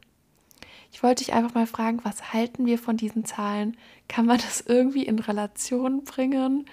Ich 0.91 1.03
wollte 1.03 1.23
dich 1.23 1.33
einfach 1.33 1.53
mal 1.53 1.67
fragen, 1.67 1.99
was 2.03 2.33
halten 2.33 2.65
wir 2.65 2.79
von 2.79 2.97
diesen 2.97 3.25
Zahlen? 3.25 3.75
Kann 4.07 4.25
man 4.25 4.37
das 4.37 4.61
irgendwie 4.61 5.03
in 5.03 5.19
Relation 5.19 6.03
bringen? 6.03 6.65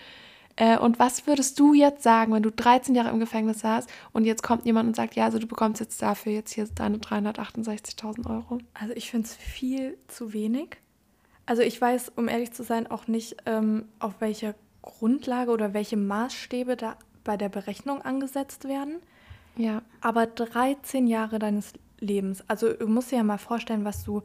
Äh, 0.56 0.78
und 0.78 0.98
was 0.98 1.26
würdest 1.26 1.58
du 1.58 1.74
jetzt 1.74 2.02
sagen, 2.02 2.32
wenn 2.32 2.42
du 2.42 2.50
13 2.50 2.94
Jahre 2.94 3.10
im 3.10 3.18
Gefängnis 3.18 3.60
saßt 3.60 3.88
und 4.12 4.24
jetzt 4.24 4.42
kommt 4.42 4.66
jemand 4.66 4.88
und 4.88 4.96
sagt, 4.96 5.14
ja, 5.14 5.24
also 5.24 5.38
du 5.38 5.46
bekommst 5.46 5.80
jetzt 5.80 6.00
dafür 6.02 6.32
jetzt 6.32 6.52
hier 6.52 6.68
deine 6.74 6.98
368.000 6.98 8.28
Euro? 8.30 8.58
Also 8.74 8.94
ich 8.94 9.10
finde 9.10 9.26
es 9.26 9.34
viel 9.34 9.96
zu 10.08 10.32
wenig. 10.32 10.76
Also 11.46 11.62
ich 11.62 11.80
weiß, 11.80 12.12
um 12.16 12.28
ehrlich 12.28 12.52
zu 12.52 12.62
sein, 12.62 12.86
auch 12.86 13.08
nicht, 13.08 13.36
ähm, 13.46 13.86
auf 13.98 14.20
welcher 14.20 14.54
Grundlage 14.82 15.50
oder 15.50 15.72
welche 15.72 15.96
Maßstäbe 15.96 16.76
da 16.76 16.96
bei 17.24 17.36
der 17.36 17.48
Berechnung 17.48 18.02
angesetzt 18.02 18.66
werden. 18.66 18.96
Ja. 19.56 19.82
Aber 20.00 20.26
13 20.26 21.06
Jahre 21.06 21.38
deines 21.38 21.72
Lebens, 21.98 22.42
also 22.48 22.72
du 22.72 22.88
musst 22.88 23.12
dir 23.12 23.16
ja 23.16 23.22
mal 23.22 23.38
vorstellen, 23.38 23.84
was 23.84 24.04
du 24.04 24.22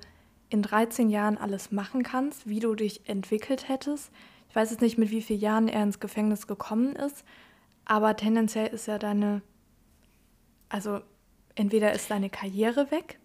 in 0.50 0.62
13 0.62 1.10
Jahren 1.10 1.38
alles 1.38 1.72
machen 1.72 2.04
kannst, 2.04 2.48
wie 2.48 2.60
du 2.60 2.74
dich 2.74 3.08
entwickelt 3.08 3.70
hättest. 3.70 4.12
Ich 4.50 4.56
weiß 4.56 4.72
jetzt 4.72 4.82
nicht, 4.82 4.98
mit 4.98 5.12
wie 5.12 5.22
vielen 5.22 5.40
Jahren 5.40 5.68
er 5.68 5.84
ins 5.84 6.00
Gefängnis 6.00 6.48
gekommen 6.48 6.96
ist, 6.96 7.26
aber 7.86 8.16
tendenziell 8.16 8.68
ist 8.68 8.88
ja 8.88 8.98
deine, 8.98 9.42
also 10.70 11.02
entweder 11.56 11.94
ist 11.94 12.10
deine 12.10 12.30
Karriere 12.30 12.90
weg, 12.92 13.20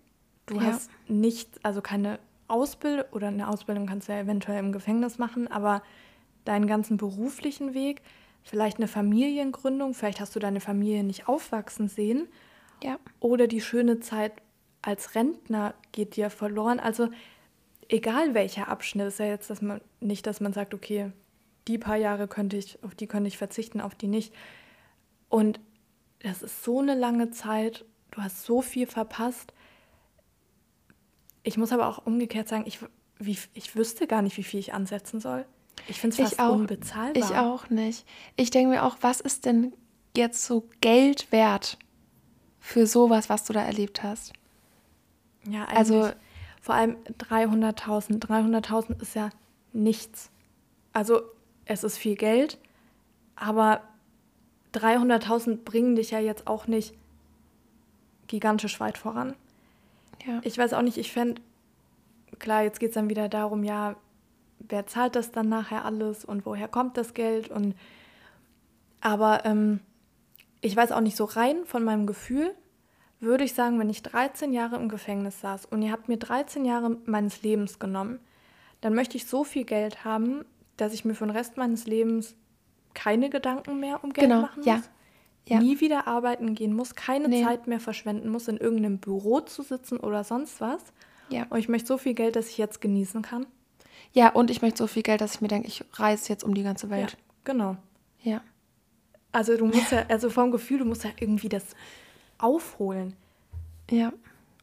du 0.46 0.56
ja. 0.56 0.62
hast 0.62 0.90
nichts, 1.08 1.58
also 1.62 1.80
keine 1.80 2.18
Ausbildung 2.48 3.06
oder 3.12 3.28
eine 3.28 3.48
Ausbildung 3.48 3.86
kannst 3.86 4.08
du 4.08 4.12
ja 4.12 4.20
eventuell 4.20 4.58
im 4.58 4.72
Gefängnis 4.72 5.18
machen, 5.18 5.48
aber 5.48 5.82
deinen 6.44 6.66
ganzen 6.66 6.96
beruflichen 6.96 7.74
Weg, 7.74 8.02
vielleicht 8.42 8.78
eine 8.78 8.88
Familiengründung, 8.88 9.94
vielleicht 9.94 10.20
hast 10.20 10.34
du 10.34 10.40
deine 10.40 10.60
Familie 10.60 11.04
nicht 11.04 11.28
aufwachsen 11.28 11.88
sehen. 11.88 12.28
Ja. 12.82 12.98
Oder 13.20 13.46
die 13.46 13.60
schöne 13.60 14.00
Zeit 14.00 14.32
als 14.82 15.14
Rentner 15.14 15.74
geht 15.92 16.16
dir 16.16 16.30
verloren. 16.30 16.80
Also 16.80 17.08
egal 17.88 18.34
welcher 18.34 18.68
Abschnitt, 18.68 19.06
ist 19.06 19.18
ja 19.18 19.26
jetzt 19.26 19.50
dass 19.50 19.62
man, 19.62 19.80
nicht, 20.00 20.26
dass 20.26 20.40
man 20.40 20.52
sagt, 20.52 20.74
okay, 20.74 21.12
die 21.68 21.78
paar 21.78 21.96
Jahre 21.96 22.26
könnte 22.26 22.56
ich, 22.56 22.82
auf 22.82 22.94
die 22.94 23.06
könnte 23.06 23.28
ich 23.28 23.38
verzichten, 23.38 23.80
auf 23.80 23.94
die 23.94 24.08
nicht. 24.08 24.34
Und 25.28 25.60
das 26.20 26.42
ist 26.42 26.64
so 26.64 26.80
eine 26.80 26.94
lange 26.94 27.30
Zeit, 27.30 27.84
du 28.10 28.22
hast 28.22 28.44
so 28.44 28.62
viel 28.62 28.86
verpasst. 28.86 29.52
Ich 31.42 31.56
muss 31.56 31.72
aber 31.72 31.88
auch 31.88 32.04
umgekehrt 32.06 32.48
sagen, 32.48 32.64
ich, 32.66 32.80
wie, 33.18 33.38
ich 33.54 33.76
wüsste 33.76 34.06
gar 34.06 34.22
nicht, 34.22 34.36
wie 34.36 34.42
viel 34.42 34.60
ich 34.60 34.74
ansetzen 34.74 35.20
soll. 35.20 35.46
Ich 35.88 36.00
finde 36.00 36.22
es 36.22 36.30
fast 36.30 36.40
auch, 36.40 36.54
unbezahlbar. 36.54 37.16
Ich 37.16 37.36
auch 37.36 37.70
nicht. 37.70 38.06
Ich 38.36 38.50
denke 38.50 38.70
mir 38.70 38.84
auch, 38.84 38.96
was 39.00 39.20
ist 39.20 39.46
denn 39.46 39.72
jetzt 40.16 40.44
so 40.44 40.68
Geld 40.80 41.32
wert 41.32 41.78
für 42.60 42.86
sowas, 42.86 43.28
was 43.28 43.44
du 43.44 43.52
da 43.52 43.62
erlebt 43.62 44.02
hast? 44.02 44.32
Ja. 45.48 45.64
Also 45.64 46.10
vor 46.60 46.74
allem 46.74 46.96
300.000. 47.18 48.20
300.000 48.20 49.00
ist 49.02 49.14
ja 49.14 49.30
nichts. 49.72 50.30
Also 50.92 51.22
es 51.64 51.84
ist 51.84 51.98
viel 51.98 52.16
Geld, 52.16 52.58
aber 53.34 53.82
300.000 54.74 55.64
bringen 55.64 55.96
dich 55.96 56.10
ja 56.10 56.20
jetzt 56.20 56.46
auch 56.46 56.66
nicht 56.66 56.94
gigantisch 58.28 58.78
weit 58.80 58.98
voran. 58.98 59.34
Ja. 60.26 60.40
Ich 60.44 60.56
weiß 60.56 60.74
auch 60.74 60.82
nicht, 60.82 60.98
ich 60.98 61.12
fände, 61.12 61.42
klar, 62.38 62.62
jetzt 62.62 62.78
geht 62.78 62.90
es 62.90 62.94
dann 62.94 63.10
wieder 63.10 63.28
darum, 63.28 63.64
ja, 63.64 63.96
wer 64.68 64.86
zahlt 64.86 65.16
das 65.16 65.32
dann 65.32 65.48
nachher 65.48 65.84
alles 65.84 66.24
und 66.24 66.46
woher 66.46 66.68
kommt 66.68 66.96
das 66.96 67.14
Geld 67.14 67.48
und 67.48 67.74
aber 69.00 69.44
ähm, 69.44 69.80
ich 70.60 70.76
weiß 70.76 70.92
auch 70.92 71.00
nicht 71.00 71.16
so 71.16 71.24
rein 71.24 71.64
von 71.64 71.84
meinem 71.84 72.06
Gefühl, 72.06 72.54
würde 73.20 73.44
ich 73.44 73.54
sagen, 73.54 73.78
wenn 73.78 73.90
ich 73.90 74.02
13 74.02 74.52
Jahre 74.52 74.76
im 74.76 74.88
Gefängnis 74.88 75.40
saß 75.40 75.66
und 75.66 75.82
ihr 75.82 75.92
habt 75.92 76.08
mir 76.08 76.16
13 76.16 76.64
Jahre 76.64 76.96
meines 77.04 77.42
Lebens 77.42 77.78
genommen, 77.78 78.20
dann 78.80 78.94
möchte 78.94 79.16
ich 79.16 79.26
so 79.26 79.44
viel 79.44 79.64
Geld 79.64 80.04
haben, 80.04 80.44
dass 80.76 80.92
ich 80.92 81.04
mir 81.04 81.14
für 81.14 81.24
den 81.24 81.30
Rest 81.30 81.56
meines 81.56 81.86
Lebens 81.86 82.34
keine 82.94 83.30
Gedanken 83.30 83.80
mehr 83.80 84.02
um 84.02 84.12
Geld 84.12 84.28
genau, 84.28 84.42
machen 84.42 84.58
muss. 84.58 84.66
Ja. 84.66 84.82
Ja. 85.48 85.58
Nie 85.58 85.80
wieder 85.80 86.06
arbeiten 86.06 86.54
gehen 86.54 86.72
muss, 86.72 86.94
keine 86.94 87.28
nee. 87.28 87.42
Zeit 87.42 87.66
mehr 87.66 87.80
verschwenden 87.80 88.28
muss, 88.28 88.46
in 88.46 88.58
irgendeinem 88.58 88.98
Büro 88.98 89.40
zu 89.40 89.62
sitzen 89.62 89.98
oder 89.98 90.22
sonst 90.22 90.60
was. 90.60 90.80
Ja. 91.30 91.46
Und 91.50 91.58
ich 91.58 91.68
möchte 91.68 91.88
so 91.88 91.98
viel 91.98 92.14
Geld, 92.14 92.36
dass 92.36 92.48
ich 92.48 92.58
jetzt 92.58 92.80
genießen 92.80 93.22
kann. 93.22 93.46
Ja, 94.12 94.30
und 94.30 94.50
ich 94.50 94.62
möchte 94.62 94.78
so 94.78 94.86
viel 94.86 95.02
Geld, 95.02 95.20
dass 95.20 95.36
ich 95.36 95.40
mir 95.40 95.48
denke, 95.48 95.68
ich 95.68 95.84
reise 95.94 96.28
jetzt 96.28 96.44
um 96.44 96.54
die 96.54 96.62
ganze 96.62 96.90
Welt. 96.90 97.12
Ja, 97.12 97.18
genau. 97.44 97.76
Ja. 98.22 98.42
Also 99.32 99.56
du 99.56 99.66
musst 99.66 99.92
ja, 99.92 100.04
also 100.08 100.30
vom 100.30 100.50
Gefühl, 100.50 100.78
du 100.78 100.84
musst 100.84 101.04
ja 101.04 101.10
irgendwie 101.18 101.48
das 101.48 101.64
aufholen. 102.38 103.14
Ja. 103.90 104.12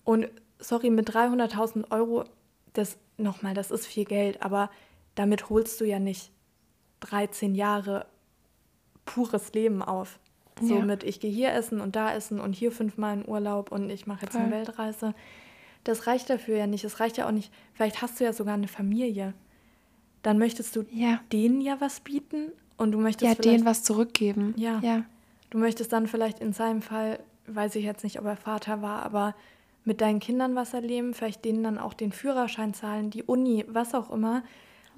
Und 0.04 0.28
sorry, 0.60 0.90
mit 0.90 1.10
300.000 1.10 1.92
Euro, 1.92 2.26
das 2.74 2.98
nochmal, 3.18 3.54
das 3.54 3.72
ist 3.72 3.88
viel 3.88 4.06
Geld, 4.06 4.42
aber 4.44 4.70
damit 5.16 5.50
holst 5.50 5.82
du 5.82 5.86
ja 5.86 6.00
nicht 6.00 6.32
13 7.02 7.56
Jahre 7.56 8.06
pures 9.06 9.54
Leben 9.54 9.82
auf. 9.82 10.20
So 10.62 10.76
ja. 10.76 10.86
mit, 10.86 11.04
ich 11.04 11.20
gehe 11.20 11.32
hier 11.32 11.54
essen 11.54 11.80
und 11.80 11.96
da 11.96 12.14
essen 12.14 12.40
und 12.40 12.54
hier 12.54 12.72
fünfmal 12.72 13.18
in 13.18 13.28
Urlaub 13.28 13.72
und 13.72 13.90
ich 13.90 14.08
mache 14.08 14.24
jetzt 14.24 14.34
Voll. 14.34 14.42
eine 14.42 14.52
Weltreise. 14.52 15.14
Das 15.84 16.08
reicht 16.08 16.30
dafür 16.30 16.58
ja 16.58 16.68
nicht. 16.68 16.84
Es 16.84 17.00
reicht 17.00 17.18
ja 17.18 17.28
auch 17.28 17.32
nicht. 17.32 17.52
Vielleicht 17.74 18.02
hast 18.02 18.20
du 18.20 18.24
ja 18.24 18.34
sogar 18.34 18.54
eine 18.54 18.68
Familie. 18.68 19.34
Dann 20.22 20.38
möchtest 20.38 20.76
du 20.76 20.86
ja. 20.92 21.22
denen 21.32 21.62
ja 21.62 21.80
was 21.80 22.02
bieten 22.02 22.52
und 22.78 22.92
du 22.92 23.00
möchtest 23.00 23.38
ja 23.38 23.42
denen 23.42 23.66
was 23.66 23.84
zurückgeben. 23.84 24.54
Ja. 24.58 24.80
ja. 24.80 25.04
Du 25.50 25.58
möchtest 25.58 25.94
dann 25.94 26.08
vielleicht 26.08 26.40
in 26.40 26.54
seinem 26.54 26.82
Fall, 26.82 27.20
weiß 27.48 27.76
ich 27.76 27.86
jetzt 27.86 28.04
nicht, 28.04 28.20
ob 28.20 28.26
er 28.26 28.36
Vater 28.36 28.82
war, 28.82 29.04
aber 29.04 29.36
mit 29.86 30.02
deinen 30.02 30.20
Kindern 30.20 30.56
was 30.56 30.74
erleben, 30.74 31.14
vielleicht 31.14 31.46
denen 31.46 31.64
dann 31.64 31.78
auch 31.78 31.94
den 31.94 32.12
Führerschein 32.12 32.74
zahlen, 32.74 33.10
die 33.10 33.24
Uni, 33.24 33.66
was 33.68 33.96
auch 33.96 34.12
immer. 34.12 34.44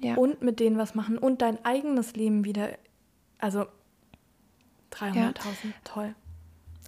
Ja. 0.00 0.16
Und 0.16 0.42
mit 0.42 0.58
denen 0.58 0.78
was 0.78 0.94
machen 0.94 1.16
und 1.16 1.42
dein 1.42 1.64
eigenes 1.64 2.14
Leben 2.16 2.44
wieder. 2.44 2.70
Also 3.38 3.66
300.000, 4.92 5.14
ja. 5.16 5.32
toll. 5.84 6.14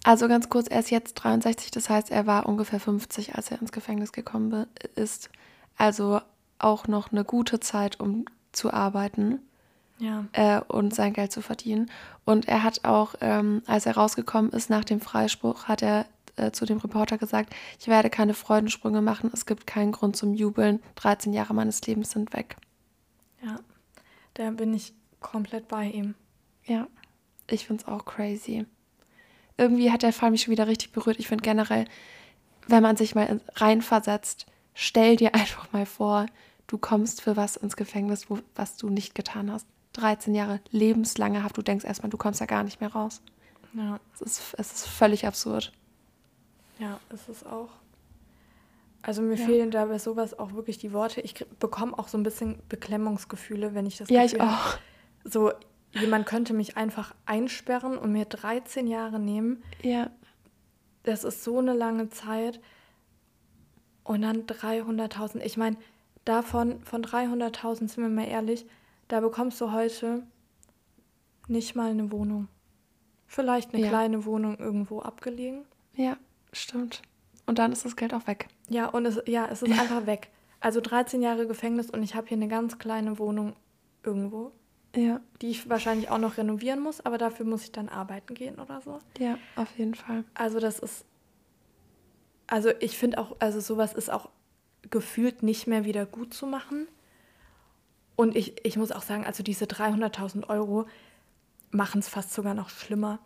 Also 0.05 0.27
ganz 0.27 0.49
kurz, 0.49 0.67
er 0.67 0.81
ist 0.81 0.91
jetzt 0.91 1.15
63, 1.15 1.71
das 1.71 1.89
heißt, 1.89 2.11
er 2.11 2.27
war 2.27 2.45
ungefähr 2.45 2.79
50, 2.79 3.33
als 3.33 3.49
er 3.49 3.59
ins 3.59 3.71
Gefängnis 3.71 4.11
gekommen 4.11 4.67
ist. 4.93 5.31
Also 5.77 6.21
auch 6.59 6.87
noch 6.87 7.11
eine 7.11 7.25
gute 7.25 7.59
Zeit, 7.59 7.99
um 7.99 8.25
zu 8.51 8.71
arbeiten 8.71 9.39
ja. 9.97 10.25
äh, 10.33 10.61
und 10.61 10.93
sein 10.93 11.13
Geld 11.13 11.31
zu 11.31 11.41
verdienen. 11.41 11.89
Und 12.23 12.47
er 12.47 12.61
hat 12.61 12.85
auch, 12.85 13.15
ähm, 13.19 13.63
als 13.65 13.87
er 13.87 13.97
rausgekommen 13.97 14.51
ist 14.51 14.69
nach 14.69 14.83
dem 14.83 15.01
Freispruch, 15.01 15.63
hat 15.63 15.81
er 15.81 16.05
äh, 16.35 16.51
zu 16.51 16.67
dem 16.67 16.77
Reporter 16.77 17.17
gesagt, 17.17 17.55
ich 17.79 17.87
werde 17.87 18.11
keine 18.11 18.35
Freudensprünge 18.35 19.01
machen, 19.01 19.31
es 19.33 19.47
gibt 19.47 19.65
keinen 19.65 19.91
Grund 19.91 20.15
zum 20.15 20.35
Jubeln, 20.35 20.83
13 20.97 21.33
Jahre 21.33 21.55
meines 21.55 21.81
Lebens 21.81 22.11
sind 22.11 22.31
weg. 22.33 22.57
Ja, 23.43 23.59
da 24.35 24.51
bin 24.51 24.71
ich 24.71 24.93
komplett 25.19 25.67
bei 25.67 25.85
ihm. 25.85 26.13
Ja, 26.63 26.85
ich 27.49 27.65
finde 27.65 27.81
es 27.81 27.87
auch 27.87 28.05
crazy 28.05 28.67
irgendwie 29.57 29.91
hat 29.91 30.03
der 30.03 30.13
Fall 30.13 30.31
mich 30.31 30.43
schon 30.43 30.51
wieder 30.51 30.67
richtig 30.67 30.91
berührt. 30.91 31.19
Ich 31.19 31.27
finde 31.27 31.43
generell, 31.43 31.85
wenn 32.67 32.83
man 32.83 32.97
sich 32.97 33.15
mal 33.15 33.39
reinversetzt, 33.55 34.45
stell 34.73 35.15
dir 35.15 35.33
einfach 35.35 35.71
mal 35.71 35.85
vor, 35.85 36.25
du 36.67 36.77
kommst 36.77 37.21
für 37.21 37.35
was 37.35 37.55
ins 37.55 37.75
Gefängnis, 37.75 38.29
wo, 38.29 38.39
was 38.55 38.77
du 38.77 38.89
nicht 38.89 39.15
getan 39.15 39.51
hast. 39.51 39.67
13 39.93 40.35
Jahre 40.35 40.59
lebenslange 40.71 41.43
Haft. 41.43 41.57
Du 41.57 41.61
denkst 41.61 41.85
erstmal, 41.85 42.09
du 42.09 42.17
kommst 42.17 42.39
ja 42.39 42.45
gar 42.45 42.63
nicht 42.63 42.81
mehr 42.81 42.91
raus. 42.91 43.21
Ja. 43.73 43.99
Es 44.13 44.21
ist, 44.21 44.55
es 44.57 44.73
ist 44.73 44.87
völlig 44.87 45.25
absurd. 45.25 45.71
Ja, 46.79 46.99
es 47.09 47.29
ist 47.29 47.45
auch. 47.45 47.69
Also 49.01 49.21
mir 49.21 49.35
ja. 49.35 49.45
fehlen 49.45 49.71
da 49.71 49.85
bei 49.85 49.99
sowas 49.99 50.37
auch 50.37 50.53
wirklich 50.53 50.77
die 50.79 50.91
Worte. 50.91 51.21
Ich 51.21 51.45
bekomme 51.59 51.97
auch 51.97 52.07
so 52.07 52.17
ein 52.17 52.23
bisschen 52.23 52.59
Beklemmungsgefühle, 52.69 53.75
wenn 53.75 53.85
ich 53.85 53.97
das 53.97 54.09
Ja, 54.09 54.23
Gefühl 54.23 54.39
ich 54.39 54.43
auch. 54.43 54.77
So, 55.23 55.51
jemand 55.99 56.25
könnte 56.25 56.53
mich 56.53 56.77
einfach 56.77 57.15
einsperren 57.25 57.97
und 57.97 58.11
mir 58.11 58.25
13 58.25 58.87
Jahre 58.87 59.19
nehmen. 59.19 59.63
Ja. 59.81 60.09
Das 61.03 61.23
ist 61.23 61.43
so 61.43 61.59
eine 61.59 61.73
lange 61.73 62.09
Zeit. 62.09 62.59
Und 64.03 64.21
dann 64.21 64.45
300.000. 64.45 65.41
Ich 65.41 65.57
meine, 65.57 65.77
davon, 66.25 66.83
von 66.83 67.03
300.000, 67.03 67.75
sind 67.75 67.97
wir 67.97 68.09
mal 68.09 68.27
ehrlich, 68.27 68.65
da 69.07 69.19
bekommst 69.19 69.59
du 69.61 69.71
heute 69.71 70.23
nicht 71.47 71.75
mal 71.75 71.91
eine 71.91 72.11
Wohnung. 72.11 72.47
Vielleicht 73.27 73.73
eine 73.73 73.83
ja. 73.83 73.89
kleine 73.89 74.25
Wohnung 74.25 74.57
irgendwo 74.57 75.01
abgelegen. 75.01 75.65
Ja, 75.95 76.17
stimmt. 76.51 77.01
Und 77.45 77.59
dann 77.59 77.71
ist 77.71 77.85
das 77.85 77.95
Geld 77.95 78.13
auch 78.13 78.27
weg. 78.27 78.47
Ja, 78.69 78.87
und 78.87 79.05
es, 79.05 79.21
ja, 79.27 79.47
es 79.47 79.61
ist 79.61 79.71
einfach 79.79 80.05
weg. 80.05 80.29
Also 80.59 80.81
13 80.81 81.21
Jahre 81.21 81.47
Gefängnis 81.47 81.89
und 81.91 82.01
ich 82.01 82.15
habe 82.15 82.27
hier 82.27 82.37
eine 82.37 82.47
ganz 82.47 82.79
kleine 82.79 83.19
Wohnung 83.19 83.55
irgendwo, 84.03 84.51
Ja, 84.95 85.19
die 85.41 85.49
ich 85.49 85.69
wahrscheinlich 85.69 86.09
auch 86.09 86.17
noch 86.17 86.37
renovieren 86.37 86.79
muss, 86.79 87.01
aber 87.01 87.17
dafür 87.17 87.45
muss 87.45 87.63
ich 87.63 87.71
dann 87.71 87.89
arbeiten 87.89 88.33
gehen 88.33 88.59
oder 88.59 88.81
so. 88.81 88.99
ja, 89.19 89.37
auf 89.55 89.77
jeden 89.77 89.95
Fall. 89.95 90.23
Also 90.33 90.59
das 90.59 90.79
ist, 90.79 91.05
also 92.47 92.69
ich 92.79 92.97
finde 92.97 93.17
auch, 93.17 93.35
also 93.39 93.59
sowas 93.59 93.93
ist 93.93 94.09
auch 94.09 94.29
gefühlt 94.89 95.43
nicht 95.43 95.67
mehr 95.67 95.85
wieder 95.85 96.05
gut 96.05 96.33
zu 96.33 96.45
machen. 96.45 96.87
Und 98.15 98.35
ich, 98.35 98.65
ich 98.65 98.77
muss 98.77 98.91
auch 98.91 99.01
sagen, 99.01 99.25
also 99.25 99.43
diese 99.43 99.65
300.000 99.65 100.47
Euro 100.49 100.87
machen 101.71 101.99
es 101.99 102.07
fast 102.07 102.33
sogar 102.33 102.53
noch 102.53 102.69
schlimmer. 102.69 103.19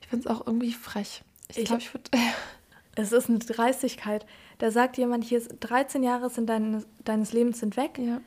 Ich 0.00 0.08
finde 0.08 0.28
es 0.28 0.34
auch 0.34 0.46
irgendwie 0.46 0.72
frech. 0.72 1.22
Ich 1.48 1.64
glaube, 1.64 1.82
ich 1.82 1.92
würde. 1.94 2.10
Es 2.96 3.12
ist 3.12 3.30
eine 3.30 3.38
Dreistigkeit. 3.38 4.26
Da 4.58 4.72
sagt 4.72 4.98
jemand, 4.98 5.22
hier 5.22 5.38
ist 5.38 5.54
13 5.60 6.02
Jahre 6.02 6.28
sind 6.28 6.50
deines, 6.50 6.86
deines 7.04 7.32
Lebens 7.32 7.60
sind 7.60 7.76
weg. 7.76 7.98
ja. 7.98 8.20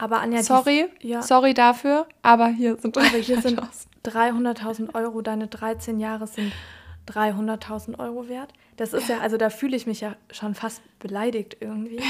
Aber 0.00 0.20
Anja, 0.20 0.42
Sorry, 0.42 0.86
ja, 1.00 1.20
sorry 1.22 1.52
dafür, 1.54 2.06
aber 2.22 2.48
hier 2.48 2.76
sind 2.78 2.96
aber 2.96 3.06
hier 3.18 3.40
sind 3.42 3.60
300.000. 3.60 4.56
300.000 4.56 4.94
Euro. 4.94 5.20
Deine 5.20 5.46
13 5.48 6.00
Jahre 6.00 6.26
sind 6.26 6.52
300.000 7.08 7.98
Euro 7.98 8.28
wert. 8.28 8.52
Das 8.76 8.94
ist 8.94 9.08
ja, 9.08 9.18
also 9.20 9.36
da 9.36 9.50
fühle 9.50 9.76
ich 9.76 9.86
mich 9.86 10.00
ja 10.00 10.16
schon 10.30 10.54
fast 10.54 10.80
beleidigt 11.00 11.58
irgendwie. 11.60 12.00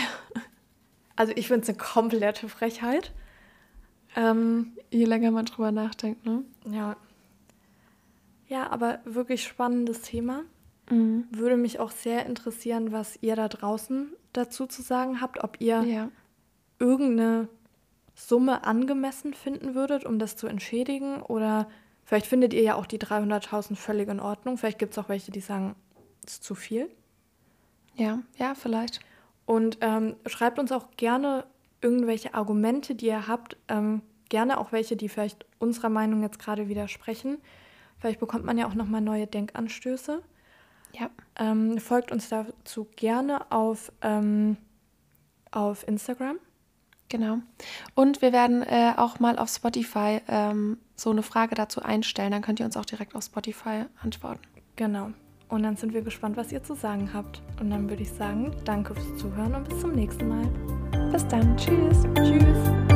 Also 1.16 1.32
ich 1.34 1.48
finde 1.48 1.62
es 1.62 1.68
eine 1.68 1.78
komplette 1.78 2.48
Frechheit. 2.48 3.12
Ähm, 4.16 4.72
Je 4.90 5.04
länger 5.04 5.30
man 5.32 5.46
drüber 5.46 5.72
nachdenkt, 5.72 6.24
ne? 6.24 6.44
ja. 6.70 6.96
Ja, 8.46 8.68
aber 8.70 8.98
wirklich 9.04 9.44
spannendes 9.44 10.02
Thema. 10.02 10.42
Mhm. 10.90 11.26
Würde 11.30 11.56
mich 11.56 11.78
auch 11.78 11.90
sehr 11.92 12.26
interessieren, 12.26 12.90
was 12.90 13.16
ihr 13.20 13.36
da 13.36 13.48
draußen 13.48 14.12
dazu 14.32 14.66
zu 14.66 14.82
sagen 14.82 15.20
habt. 15.20 15.44
Ob 15.44 15.60
ihr 15.60 15.82
Ja. 15.82 16.08
irgendeine 16.80 17.48
Summe 18.26 18.64
angemessen 18.64 19.34
finden 19.34 19.74
würdet, 19.74 20.04
um 20.04 20.18
das 20.18 20.36
zu 20.36 20.46
entschädigen. 20.46 21.22
Oder 21.22 21.68
vielleicht 22.04 22.26
findet 22.26 22.52
ihr 22.52 22.62
ja 22.62 22.74
auch 22.74 22.86
die 22.86 22.98
300.000 22.98 23.76
völlig 23.76 24.08
in 24.08 24.20
Ordnung. 24.20 24.58
Vielleicht 24.58 24.78
gibt 24.78 24.92
es 24.92 24.98
auch 24.98 25.08
welche, 25.08 25.32
die 25.32 25.40
sagen, 25.40 25.74
es 26.24 26.34
ist 26.34 26.44
zu 26.44 26.54
viel. 26.54 26.90
Ja, 27.94 28.20
ja, 28.36 28.54
vielleicht. 28.54 29.00
Und 29.46 29.78
ähm, 29.80 30.16
schreibt 30.26 30.58
uns 30.58 30.70
auch 30.70 30.90
gerne 30.96 31.44
irgendwelche 31.80 32.34
Argumente, 32.34 32.94
die 32.94 33.06
ihr 33.06 33.26
habt. 33.26 33.56
Ähm, 33.68 34.02
gerne 34.28 34.58
auch 34.58 34.70
welche, 34.70 34.96
die 34.96 35.08
vielleicht 35.08 35.46
unserer 35.58 35.88
Meinung 35.88 36.22
jetzt 36.22 36.38
gerade 36.38 36.68
widersprechen. 36.68 37.38
Vielleicht 37.98 38.20
bekommt 38.20 38.44
man 38.44 38.58
ja 38.58 38.66
auch 38.66 38.74
nochmal 38.74 39.00
neue 39.00 39.26
Denkanstöße. 39.26 40.22
Ja. 40.92 41.10
Ähm, 41.38 41.78
folgt 41.78 42.12
uns 42.12 42.28
dazu 42.28 42.86
gerne 42.96 43.50
auf, 43.50 43.92
ähm, 44.02 44.56
auf 45.50 45.86
Instagram. 45.88 46.38
Genau. 47.10 47.38
Und 47.94 48.22
wir 48.22 48.32
werden 48.32 48.62
äh, 48.62 48.94
auch 48.96 49.18
mal 49.18 49.38
auf 49.38 49.50
Spotify 49.50 50.20
ähm, 50.28 50.78
so 50.96 51.10
eine 51.10 51.22
Frage 51.22 51.54
dazu 51.54 51.82
einstellen. 51.82 52.30
Dann 52.30 52.40
könnt 52.40 52.60
ihr 52.60 52.66
uns 52.66 52.76
auch 52.76 52.86
direkt 52.86 53.14
auf 53.14 53.24
Spotify 53.24 53.84
antworten. 54.02 54.40
Genau. 54.76 55.10
Und 55.48 55.64
dann 55.64 55.76
sind 55.76 55.92
wir 55.92 56.02
gespannt, 56.02 56.36
was 56.36 56.52
ihr 56.52 56.62
zu 56.62 56.74
sagen 56.74 57.10
habt. 57.12 57.42
Und 57.60 57.70
dann 57.70 57.90
würde 57.90 58.02
ich 58.02 58.12
sagen, 58.12 58.54
danke 58.64 58.94
fürs 58.94 59.18
Zuhören 59.18 59.54
und 59.56 59.68
bis 59.68 59.80
zum 59.80 59.92
nächsten 59.92 60.28
Mal. 60.28 60.46
Bis 61.10 61.26
dann. 61.26 61.56
Tschüss. 61.56 62.04
Tschüss. 62.14 62.89